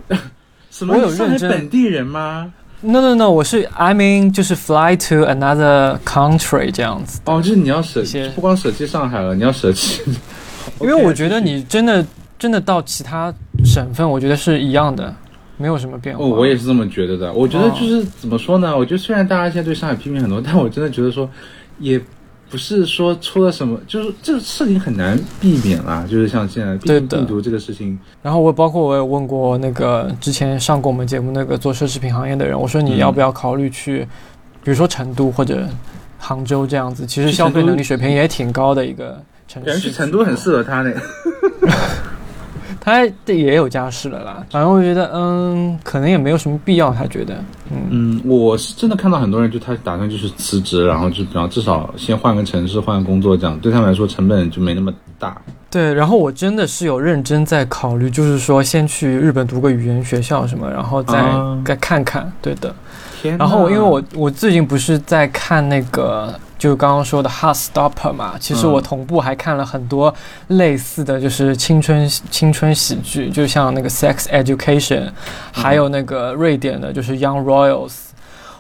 [0.70, 0.94] 什么？
[0.94, 7.20] 我有认真本地人吗？No No No，我是 I mean 就是 fly to another country 这样子。
[7.26, 10.02] 哦，就是你要舍弃，不光舍弃上海了，你要舍弃。
[10.80, 12.04] 因为我觉得你真的
[12.38, 13.32] 真的到其他
[13.64, 15.14] 省份，我觉得是一样的。
[15.56, 16.24] 没有什么变化。
[16.24, 17.32] 哦，我也是这么觉得的。
[17.32, 18.76] 我觉得就是怎么说呢？
[18.76, 21.28] 我觉得虽然大家现在对上海批评很多，但我真的觉得说，
[21.78, 22.00] 也
[22.50, 26.06] 不是说出了什么，就是这个事情很难避免啦。
[26.08, 27.98] 就是像现在病毒这个事情。
[28.22, 34.06] 然后我包括我也问过那个之前上过我们节目那个做奢侈品行业的人，我说你要不要考虑去，
[34.62, 35.66] 比如说成都或者
[36.18, 39.70] 杭州这样子，其实消费能力水平也挺高的一个城市。
[39.70, 40.92] 感觉成都很适合他呢。
[42.84, 46.92] 他也有家室了啦，反正我觉得，嗯，可能也没有什么必要。
[46.92, 47.34] 他觉得，
[47.70, 55.40] 嗯嗯，我是真的看到很多人，就他打算就是辞职，然后就比方至少先换个城市，换个工作，这样对他们来说成本就没那么大。
[55.70, 61.24] 对，然后我真的是有认真在考虑，就是说先去日本读个语言学校什么，然后再
[61.64, 62.30] 再看看。
[62.42, 62.72] 对的，
[63.38, 66.34] 然后因为我我最近不是在看那个。
[66.56, 70.14] 就刚刚说的《Heart Stopper》嘛，其实我同步还看了很多
[70.46, 75.08] 类似的就是青春青春喜剧，就像那个《Sex Education》，
[75.52, 77.90] 还有那个瑞典的，就是《Young Royals》。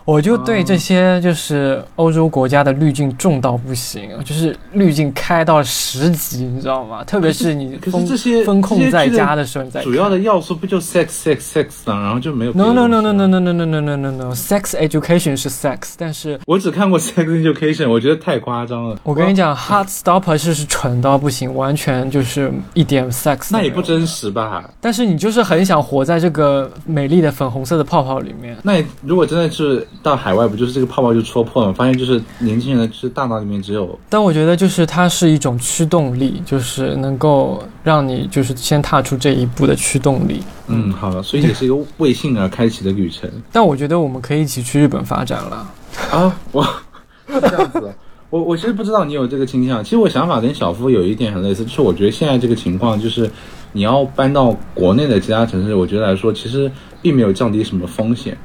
[0.04, 7.02] 我就对这些就是欧洲国家的滤镜重到不行，就是滤镜开到十级，你知道吗？
[7.04, 8.06] 特别是你封
[8.44, 12.02] 封控在家的时候，你在主要的要素不就 sex sex sex 吗？
[12.02, 15.48] 然后就没有 no no no no no no no no no no no no sex education 是
[15.48, 18.98] sex，但是我只看过 sex education，我觉得太夸张了。
[19.04, 24.68] 我跟你讲，Heart Stopper 是是蠢到不行，完全就是一点 sex，那也不真实吧？
[24.82, 28.54] 但是你就是很想活在这个美丽的粉红色的泡泡里面。
[28.62, 29.86] 那如果真的是。
[30.02, 31.72] 到海外不就是这个泡泡就戳破了？
[31.72, 33.98] 发现就是年轻人的就是大脑里面只有……
[34.08, 40.42] 但我觉得就是它是一种驱动力，就是能够让你就是先踏出这一步的驱动力。
[40.66, 43.30] 嗯，好了，所以也是一个为性而开启的旅程。
[43.52, 45.72] 但我觉得我们可以一起去日本发展了。
[46.10, 46.66] 啊，我
[47.26, 47.94] 这样子，
[48.30, 49.82] 我我其实不知道你有这个倾向。
[49.82, 53.30] 其实我想法跟小夫有一点很类似，就是我觉得现在这个情况就是
[53.72, 58.36] 你要搬到国内的其他城市，我觉得来说其实并没有降低什么风险。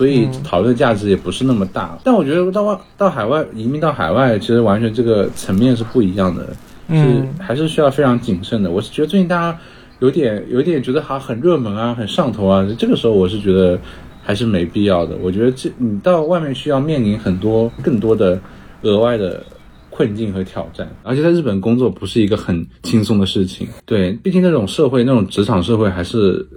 [0.00, 6.56] 所以讨论价值也不是那么大，但我觉得到外到海外移民到海外，其实完全这个层面是不一样的，
[6.88, 8.70] 是还是需要非常谨慎的。
[8.70, 9.58] 我是觉得最近大家
[9.98, 13.78] 有点有点觉得还很热门啊，很上头啊，这个时候我是觉得
[14.22, 15.14] 还是没必要的。
[15.20, 18.40] 我觉得这你到外面需要面临很多更多的
[18.80, 19.44] 额外的
[19.90, 23.68] 困境和挑战，而且在日本工作不是一个很轻松的事情。
[23.84, 26.48] 对，毕竟那种社会那种职场社会还是。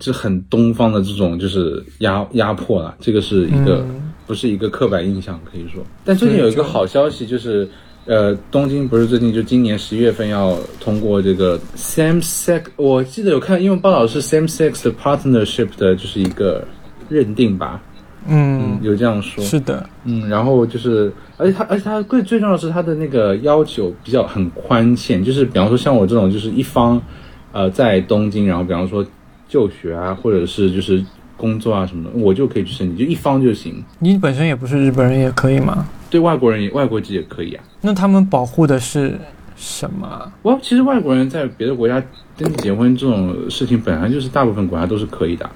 [0.00, 3.84] 是很东方的这种就是压压迫了，这个是一个、
[4.26, 5.82] 不是一个刻板印象可以说。
[6.04, 7.68] 但最近有一个好消息就是。
[8.06, 16.66] 呃，东京不是最近就今年十一月份要通过这个 same sex，我记得有看因为报道是 same sex 的 partnership 的，就是一个
[17.10, 17.80] 认定吧。
[18.26, 19.44] 嗯，有这样说。
[19.44, 27.00] 是的，嗯，然后就是，而且它，而且它最最重要的是它的那个要求比较很宽限，就是比方说像我这种，就是一方，
[27.52, 29.04] 呃，在东京，然后比方说
[29.50, 31.04] 就学啊，或者是就是
[31.36, 33.84] 工作啊什么的，我就可以去申请，就一方就行。
[33.98, 35.88] 你本身也不是日本人，也可以吗？
[36.08, 37.64] 对外国人也外国籍也可以啊。
[37.80, 39.18] 那他们保护的是
[39.56, 40.32] 什么？
[40.42, 42.00] 我其实外国人在别的国家
[42.36, 45.50] 登记结婚这种事情，本来就是大部分国家都是可以的。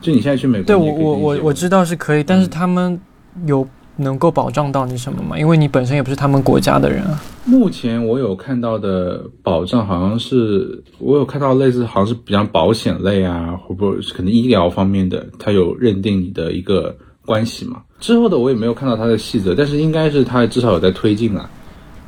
[0.00, 3.00] 就你现在去美国，对我我我我知道是可以，但是他们
[3.46, 5.38] 有能够保障到你什么吗？
[5.38, 7.22] 因为你本身也不是他们国家的人啊。
[7.44, 17.82] 目前我有看到的保障，好像是我有看到类似，好像是比较保险类啊，或不可能医疗方面的，它有认定你的一个关系嘛。
[18.00, 21.48] 之后的我也没有看到它的细则，但是应该是它至少有在推进了，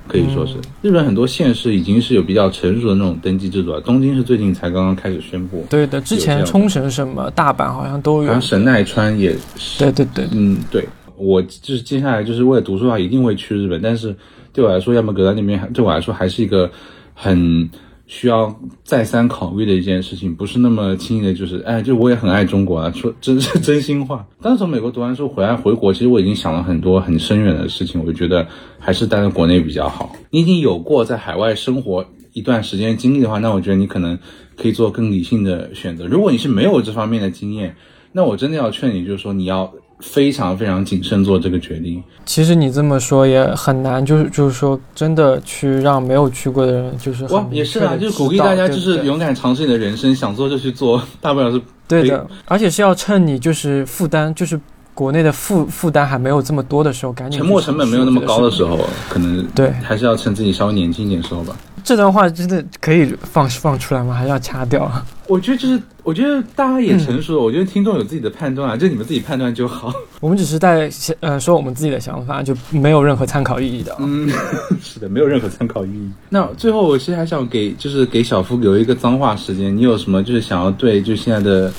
[0.06, 3.80] 可以说是、日本很多县市已经是有比较成熟的那种登记制度了。
[3.80, 8.42] 东京是最近才刚刚开始宣布，对的，之前冲绳什么大阪好像都有好像。
[8.42, 9.84] 神奈川也是。
[9.84, 10.86] 对对对，嗯，对
[11.18, 13.80] 我就是接下来就是为了读书的话，一定会去日本。
[13.82, 14.14] 但是
[14.52, 16.70] 对我来说，要么隔在那边，对我来说还是一个
[17.12, 17.68] 很
[18.06, 24.26] 需要再三考虑的一件事情，不是那么轻易的，就是哎，就我也很爱中国啊，说真是真心话。
[24.40, 28.46] 当时从美国读完书回来回国，其实我已经想了很多很深远的事情，我就觉得
[28.78, 30.10] 还是待在国内比较好。
[30.30, 34.18] 你已经有过在海外生活一段时间经历的话，那我觉得你可能
[34.56, 36.06] 可以做更理性的选择。
[36.06, 37.76] 如果你是没有这方面的经验，
[38.12, 39.70] 那我真的要劝你，就是说你要
[40.00, 42.02] 非常非常谨慎做这个决定。
[42.24, 54.60] 其实你这么说也很难，就是就是说真的去让没有去过的人，就是哇，也是啊，就是鼓励大家就是勇敢尝试你的人生，想做就去做， 大不了是对的，而且是要趁你就是负担就是
[54.98, 58.76] 国内的负负担还没有这么多的时候，赶紧沉没成本没有那么高的时候。
[59.08, 61.56] 可能对还是要趁自己稍微年轻一点的时候吧。
[61.84, 64.12] 这段话真的可以放放出来吗？
[64.12, 64.90] 还是要掐掉？
[65.28, 69.92] 我觉得就是，我觉得大家也嗯成熟了，我觉得听众有自己的判断啊，就你们自己判断就好。
[70.20, 73.94] 我们只是在呃说我们自己的想法，就没有任何参考意义的。
[74.00, 74.28] 嗯，
[74.82, 76.10] 是的，没有任何参考意义。
[76.28, 79.74] 那最后，我其实还想给，就是给小夫留一个脏话时间。
[79.74, 81.72] 你有什么就是想要对就现在的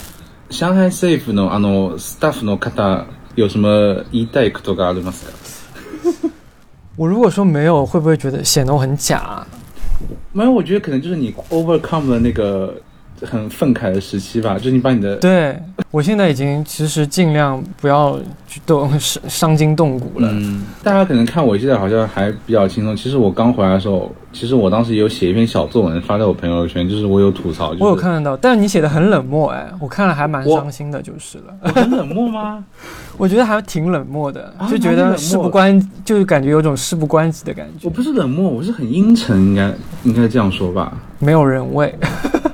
[0.51, 5.33] 上海政府のあのスタッフの方有什么言いたいことがありますか？
[6.97, 9.45] 我如果说没有，会不会觉得显得我很假？
[10.33, 12.75] 没有，我觉得可能就是你 overcome 了那个
[13.26, 15.58] 很愤慨的时期吧，就是你把你的对
[15.92, 20.30] 我现在已经其实尽量不要去动伤伤筋动骨了。
[20.32, 22.96] 嗯，大家可能看我现在好像还比较轻松。
[22.96, 31.56] 其实我刚回来的时候，其实我当时也有写一篇小作文发在我朋友圈，就是我有吐槽，就是我有看得到，但是你写的很冷漠，哎，我看了还蛮伤心的，就是了。
[31.62, 32.64] 我 很冷漠吗？
[33.18, 40.98] 我觉得还挺冷漠的，啊就觉得事不关，就是感觉有种事不关己的感觉我，不是冷漠，我是很阴沉，应该应该这样说吧？
[41.20, 41.94] 没有人味。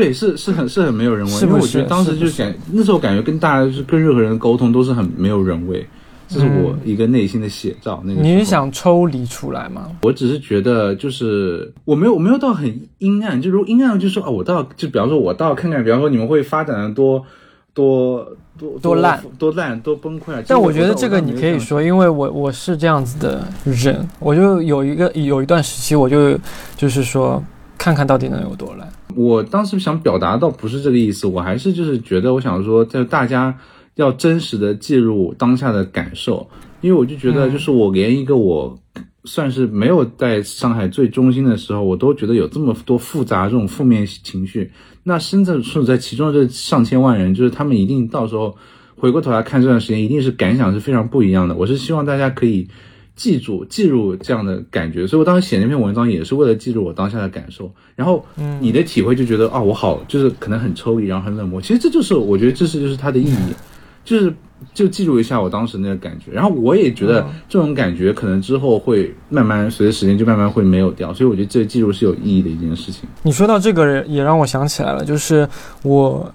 [0.00, 5.86] 对，是是很是很没有人味，是不是因为我觉得当时就是是感那时候感觉跟大家就是跟任何人沟通都是很没有人味，
[6.26, 8.00] 这是我一个内心的写照。
[8.02, 9.90] 那个你是想抽离出来吗？
[10.00, 17.22] 我只是觉得，就是我没有我没有到很阴暗，就如果阴暗，就说啊，我到就比方说，我到看看，比方说你们会发展的多
[17.74, 18.26] 多
[18.58, 20.42] 多多烂多烂多崩溃啊。
[20.46, 26.38] 但我我觉得这个你可以，说，因为我我是这样子的人，我就有一个有一段时期，我就
[26.76, 27.42] 就是说，
[27.80, 28.86] 看看到底能有多烂。
[29.16, 33.56] 我当时想表达倒不是这个意思，我还是就是觉得，我想说，就大家
[33.94, 36.46] 要真实的记录当下的感受，
[36.82, 38.78] 因为我就觉得，就是我连一个我
[39.24, 44.70] 算是没有在上海最中心的时候，我都觉得有这么多复杂这种负面情绪。
[45.02, 48.54] 那身在处在其中的这上千万人，就是他们一定到时候
[48.94, 51.56] 回过头来看这段时间，一定是感想是非常不一样的。
[51.56, 52.68] 我是希望大家可以
[53.16, 57.70] 记住记住这样的感觉，所以我当时写那篇文章也是为了记住我当下的感受。
[57.94, 58.24] 然后
[58.60, 61.60] 你的体会就觉得啊，我好就是可能很抽离，然后很冷漠。
[61.60, 63.54] 其实这就是我觉得这是就是它的意义，
[64.04, 64.32] 就是
[64.72, 66.32] 就记住一下我当时那个感觉。
[66.32, 73.08] 然后我也觉得这种感觉可能之后会慢慢随着时间就慢慢会没有掉，所以我觉得这个记录是有意义的一件事情。
[73.22, 75.46] 你说到这个，也让我想起来了，就是
[75.82, 76.32] 我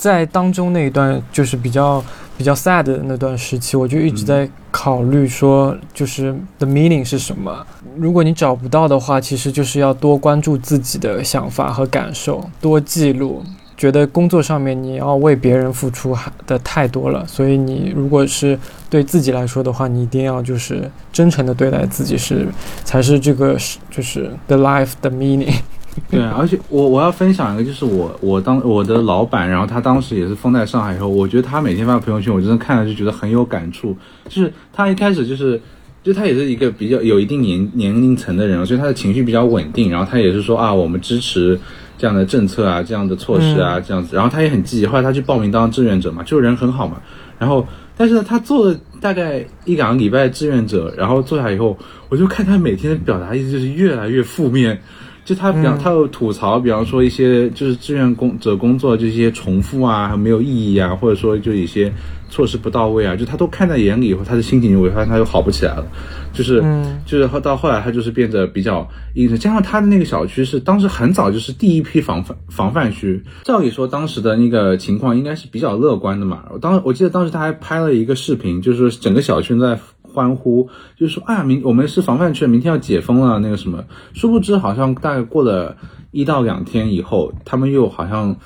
[0.00, 2.02] 在当中那一段就是比较
[2.38, 7.66] 比较 sad 的那段时期，我就一直在考虑说，就是 the meaning 是什么。
[7.98, 13.44] 如果你找不到的话，其实就是要多关注自己的想法和感受，多记录。
[13.76, 22.46] 觉得工作上面你要为别人付出的太多了，所以你如果是对自己来说的话，你一定要就是真诚的对待自己是，
[22.84, 25.54] 才是这个是就是 the life the meaning。
[26.10, 33.96] 对，而且我我要分享一个，就是我我当我的老板，然后他当时也是封在上海以后，我觉得他每天发朋友圈，我真的看了就觉得很有感触。
[34.28, 35.60] 就是他一开始就是，
[36.02, 39.90] 就他也是一个比较有一定年年龄层的人，所以他的情绪比较稳定。
[39.90, 41.58] 然后他也是说啊，我们支持
[41.98, 44.14] 这样的政策啊，这样的措施啊，这样子。
[44.14, 46.96] 然后他也很积极，后来他去报名当志愿者嘛，就人很好嘛。
[47.38, 47.66] 然后，
[47.96, 51.76] 但是呢，他做了大概一两个礼拜志愿者，然后坐下以后，
[52.08, 54.80] 我就看他每天的表达意思就是越来越负面。
[55.30, 61.92] 就他比方，他有吐槽，比方说一些就是志愿工者工作这些重复啊，还没有意义啊，或者说就一些
[62.28, 65.86] 措施不到位啊，就他都看在眼里以后，他的心情就我发现他就好不起来了，
[66.32, 66.60] 就是，
[67.06, 79.78] 就是后到后来他就是变得比较阴沉，加上他的那个小区是当时很早就是第一批防范防范区，照理说当时的那个情况应该是比较乐观的嘛，我当我记得当时他还拍了一个视频，就是整个小区在。
[80.20, 80.68] 欢呼，
[80.98, 85.74] 就是说，哎呀，明我们是防范区，明天要解封了，那个什么，殊不知好像大概过了
[86.10, 88.36] 一到两天以后，他们又好像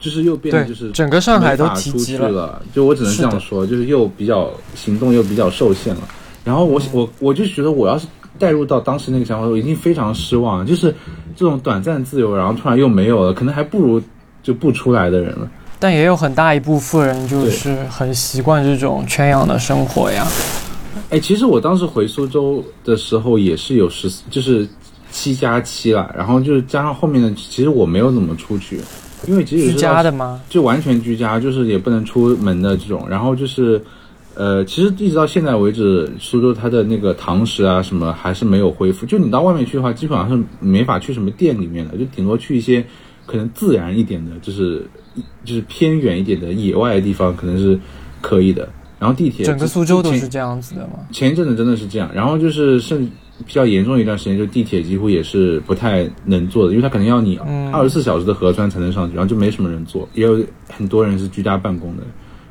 [0.00, 6.02] 就是又变得就是整个上海都出去了，就我只能这样说，就是又比较行动又比较受限了。
[6.42, 10.92] 然后我我我就觉得，我要是带入到当时那个想法，我已经非常失望了，就是
[11.36, 14.02] 这种短暂自由，然后突然又没有了，可能还不如
[14.42, 15.48] 就不出来的人了。
[15.82, 20.26] 但也有很大一部分人就是很习惯这种圈养的生活呀。
[21.10, 24.66] 哎，其实我当时回苏州的时候也是有十，就是
[25.10, 28.80] 七加七了，然后就是加上后面的，其实我没有怎么出去，
[29.26, 30.40] 因为即使是居家的吗？
[30.48, 33.04] 就完全居家，就是也不能出门的这种。
[33.10, 33.82] 然后就是，
[34.34, 39.04] 呃，其实一直到现在为止，苏州它的那个堂食啊什么还是没有恢复。
[39.04, 42.84] 就你到外面去的话，基本上是没法去什么店里面的，就顶多去一些
[43.26, 44.88] 可能自然一点的，就是
[45.44, 47.76] 就是偏远一点的野外的地方，可能是
[48.20, 48.68] 可以的。
[49.00, 51.00] 然后地铁，整个苏州都是这样子的吗？
[51.10, 53.10] 前一阵子真的是这样，然后就是甚
[53.46, 57.38] 比较严重一段时间，就地铁几乎也是不太能坐的，因为它可能要你
[57.72, 60.38] 二十四小时的核酸才能上去，然后就没什么人坐，也有
[60.68, 62.02] 很多人是居家办公的，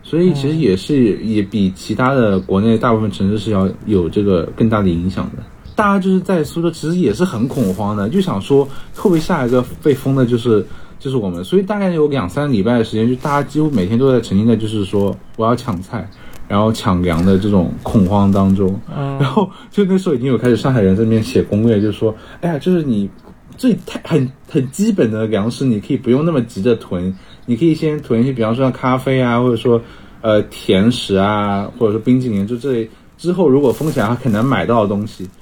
[0.02, 5.44] 所以其实也是也比其他的国内大部分城市是要有这个更大的影响的。
[5.76, 10.66] 大家就是在苏州其实也是很恐慌的，就想说会不会下一个被封的就是
[10.98, 16.10] 就是我们，所以大概有两三礼拜的时间，就大家几乎每天都在沉浸在就是说我要抢菜。
[16.50, 18.78] 然后抢粮的这种恐慌当中，
[19.20, 23.08] 然后就那时候已经有开始上海人在那边写攻略，就说，哎呀，就是你
[23.56, 29.80] 最太很很基本的粮食，你可以不用那么急着囤，你可以先囤一些，比方说像咖啡啊，或者说
[30.22, 35.30] 呃甜食啊，或者说冰淇淋，就这之后如果风险还很难买到的东西。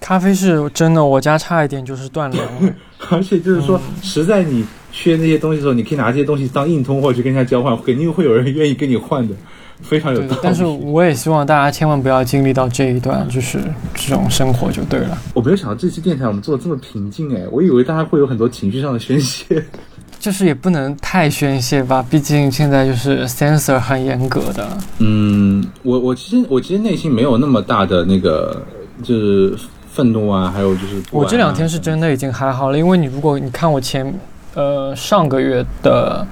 [0.00, 2.46] 咖啡是真的，我家差一点就是断粮，
[3.10, 9.34] 而且就是说，实在你缺那些东西的时候，你可以拿这些东西当硬通货去跟人家交换，肯定会有人愿意跟你换的。
[9.82, 13.58] 非常有道理，但是我也希望大家千万不要经历到这一段，就是
[13.94, 15.16] 这种生活就对了。
[15.34, 19.64] 我没有想到这期电台我们做的这么平静哎，我以为大家会有很多情绪上的宣泄，
[20.18, 24.68] 就是也不能太宣泄吧，毕竟现在就是 censor 很严格的。
[24.98, 28.60] 嗯，我我其实我其实内心没有那么大的那个
[29.02, 29.54] 就是
[29.90, 34.12] 愤怒啊，还有就是我这两天是真的已经还好了，因为你如果你看我前
[34.54, 36.26] 呃上个月的。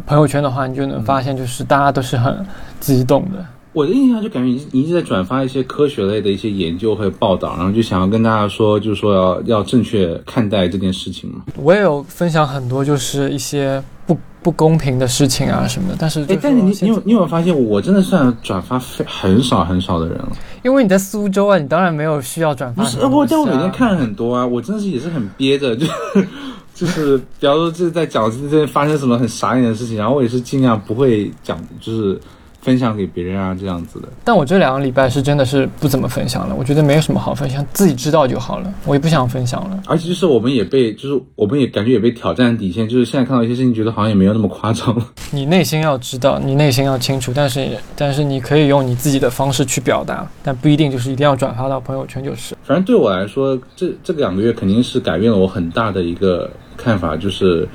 [0.00, 2.44] 朋友圈的话，你就能发现，就是大家都是很
[2.80, 3.44] 激动的。
[3.72, 11.42] 我的印象就感觉你你一直在转发一些科学类的一些研究和报道，然后就想要跟大家说，就是说要要正确看待这件事情嘛。
[11.56, 15.96] 我也有分享很多，就是一些不不公平的事情啊什么的。
[15.98, 20.28] 但是，哎，但是你你有你有没有发现，我真的算转发非很少很少的人了？
[20.62, 22.84] 因为你在苏州啊，你当然没有需要转发。
[22.84, 25.84] 不是，不，但我每天看很多啊，我真的是也是很憋着就。
[26.74, 32.20] 就是，比方说，就是在讲这发生什么很傻眼的事情，然后我也是尽量不会讲，就是
[32.64, 34.08] 分享给别人啊这样子的。
[34.24, 39.82] 但我这两个礼拜是真的是不怎么分享了，我觉得没有什么好分享，自己知道就好了，我也不想分享了。
[39.86, 45.06] 而且就是我们也被，就是我们也感觉也被挑战底线，就是现在看到一些事情，觉得好像也没有那么夸张了。
[45.30, 52.56] 你内心要知道，你内心要清楚，但是但是你可以用你自己的方式去表达，但不一定就是一定要转发到朋友圈就是。
[52.64, 56.50] 反正对我来说，这这两个月肯定是改变了我很大的一个。
[56.76, 57.68] 看法就是，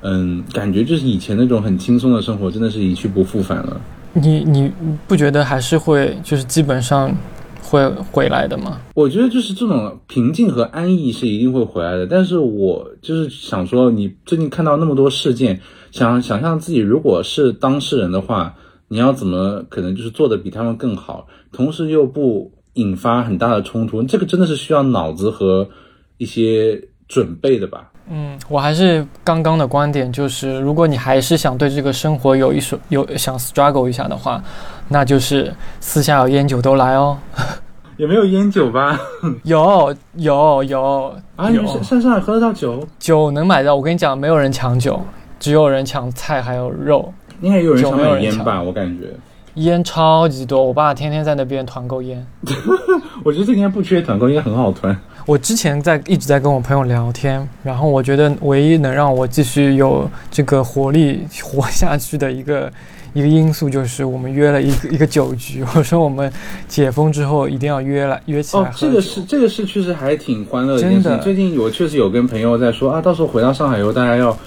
[0.00, 3.80] 嗯，感觉就是以前那种很轻松的生活，真的是一去不复返了。
[4.12, 4.72] 你你
[5.06, 7.14] 不觉得还是会就是基本上
[7.62, 8.80] 会回来的吗？
[8.94, 12.06] 我觉得就是这种平静和安逸是一定会回来的。
[12.06, 18.54] 但是我就是想说，你最近看到那么多事件，想想象自己如果是当事人的话，
[18.88, 24.02] 你要怎么可能就是做的比他们更好，同时又不引发很大的冲突？
[24.02, 25.68] 这个真的是需要脑子和
[26.16, 27.90] 一些准备的吧。
[28.10, 34.42] 嗯，我还是刚刚的观点，就是如果你还是想对这个生活有一手有想 struggle 一下的话，
[34.88, 37.18] 那就是私下有烟酒都来哦。
[37.98, 38.98] 也没有烟酒吧？
[39.42, 41.48] 有有有啊！
[41.48, 42.86] 你们上上海喝得到酒？
[42.98, 45.02] 酒能买到，我跟你讲，没有人抢酒，
[45.40, 47.12] 只有人抢菜还有肉。
[47.40, 48.62] 应该有人抢买烟吧？
[48.62, 49.08] 我感觉
[49.58, 52.26] 烟超级多，我爸天天在那边团购烟。
[53.24, 54.96] 我觉得这应该不缺团购，应该很好团。
[55.26, 62.70] 我之前在一直在跟我朋友聊天，然后我觉得唯一能让我继续有这个活力活下去的一个。
[63.14, 66.30] 一个因素就是我们约了一个 一个酒局，我说我们
[66.68, 68.62] 解封之后一定要约来约起来。
[68.62, 71.18] 哦，这个是这个是确实还挺欢乐的一件事。
[71.22, 74.38] 最近我确实有跟朋友在说啊，到时候回到上海以后，大家要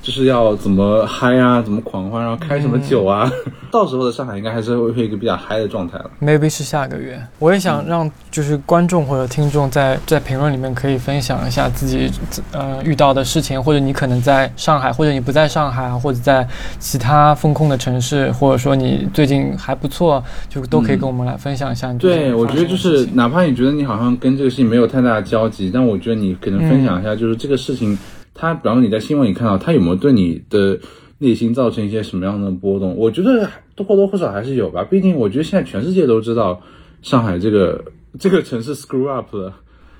[0.00, 3.30] 就是要怎么嗨啊，怎么狂欢，然后开什么酒啊。
[3.70, 6.10] 到时候的上海应该还是会会一个比较嗨的状态了。
[6.22, 12.10] Maybe 是下个月，我也想让就是观众或者听众在在评论里面可以分享一下自己
[12.52, 21.92] 呃遇到的事情，或者你可能在上海，或者你不在上海啊，或者在其他风控的城市，或者说你最近还不错，就都可以跟我们来分享一下。
[21.94, 27.98] 对，我觉得就是哪怕你觉得你好像跟这个事情没有太大的交集，但我觉得你可能分享一下，就是这个事情，
[28.40, 30.78] 他比方说你在新闻里看到，他有没有对你的
[31.18, 32.96] 内心造成一些什么样的波动？
[32.96, 34.84] 我觉得或多或少还是有吧。
[34.84, 36.62] 毕竟我觉得现在全世界都知道
[37.02, 37.84] 上海这个
[38.16, 39.52] 这个城市 screw up 了。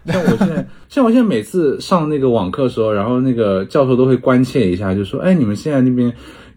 [0.07, 6.13] 像我现在， 像我现在每次上那个网课的时候，然后那个教授都会关切一下，就说：“哎，你们现在那边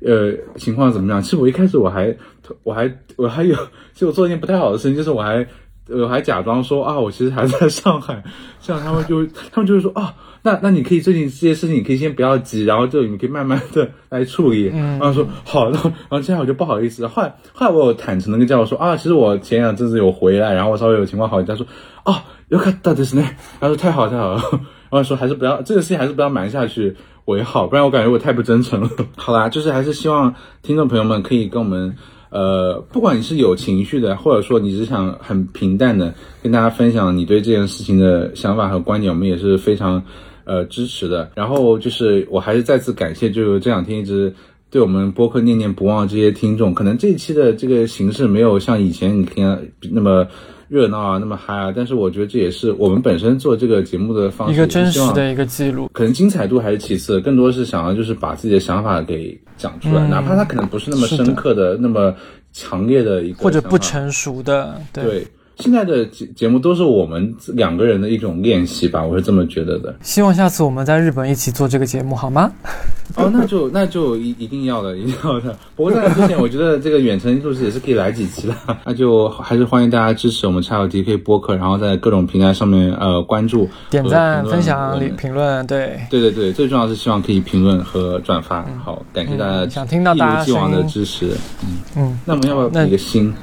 [0.06, 2.16] 呃情况怎么样？”其实我一开始我还
[2.62, 3.56] 我还 我还有，
[3.94, 5.46] 其实我做一件不太好的事情，就是我还
[5.90, 8.24] 我还假装说啊，我其实还在上海。
[8.62, 10.14] 这样他们就他们就会说啊。
[10.44, 14.66] 那那你可以最近这些事情，你可以先不要急，然后就你可以慢慢的来处理。
[14.66, 17.08] 然后说好，然后然后这样我就不好意思。
[17.08, 21.56] 后来后来我有坦诚的跟教授说啊，其实我前两阵子有回来，然后我稍微有情况好一点。
[21.56, 21.72] 他说
[22.04, 23.24] 啊，有可能的是呢。
[23.60, 24.42] 他说太好太好了。
[24.90, 28.90] 然后说还是不要这个事情还是不要瞒下去为好，不然我感觉我太不真诚了。
[29.16, 31.96] 好啦，就是还是希望听众朋友们可以跟我们。
[32.34, 40.02] 呃，不管你是有情绪的，或者说你只想很平淡的跟大家分享你对这件事情的想法和观点，我们也是非常
[40.46, 41.32] 呃支持的。
[41.36, 44.34] 然后就是我还是再次感谢，就这两天一直
[44.70, 46.74] 对我们播客念念不忘这些听众。
[46.74, 50.28] 可能这一期的这个形式没有像以前你听那么。
[50.72, 51.74] 热闹啊，那么嗨啊！
[51.76, 55.90] 但是我觉得这也是我们本身做这个节目的方式，一个真实的一个记录。
[55.92, 62.16] 可能精彩度还是其次，更多是想要就是把自己的想法给讲出来，哪怕它可能不是那么深刻的、那么
[62.54, 65.28] 强烈的一个或者不成熟的，对。
[65.62, 69.96] 现在的节节目都是我们两个人的一种练习吧，我是这么觉得的。
[70.02, 72.52] 希望下次我们在日本一起做这个节目，好吗？
[73.16, 75.54] 哦，那就那就一一定要的，一定要的。
[75.76, 78.56] 不过在之前，我觉得这个远程录制也是可以来几期的。
[78.86, 85.68] 那就还是欢迎大家支持我们叉 L D K 播客，然后在各种平台上面呃关注、点赞、分享、评论。
[85.68, 88.66] 对对对对，最重要是希望可以评论和转发。
[88.84, 91.36] 好，感谢大家想听到大家一如既往的支持。
[91.66, 93.34] 嗯嗯，那我们要不要比个心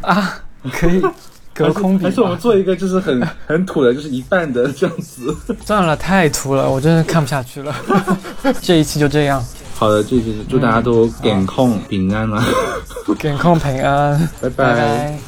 [0.00, 0.34] 啊？
[0.72, 1.00] 可以。
[1.66, 5.34] 隔空还是我们做一个就是很 很土的，就是一半的这样子。
[5.64, 7.74] 算了，太土了，我真的看不下去了。
[8.60, 9.44] 这一期就这样。
[9.74, 12.42] 好的，这一期祝大家都健康平安了！
[13.18, 15.18] 健康平安，拜拜。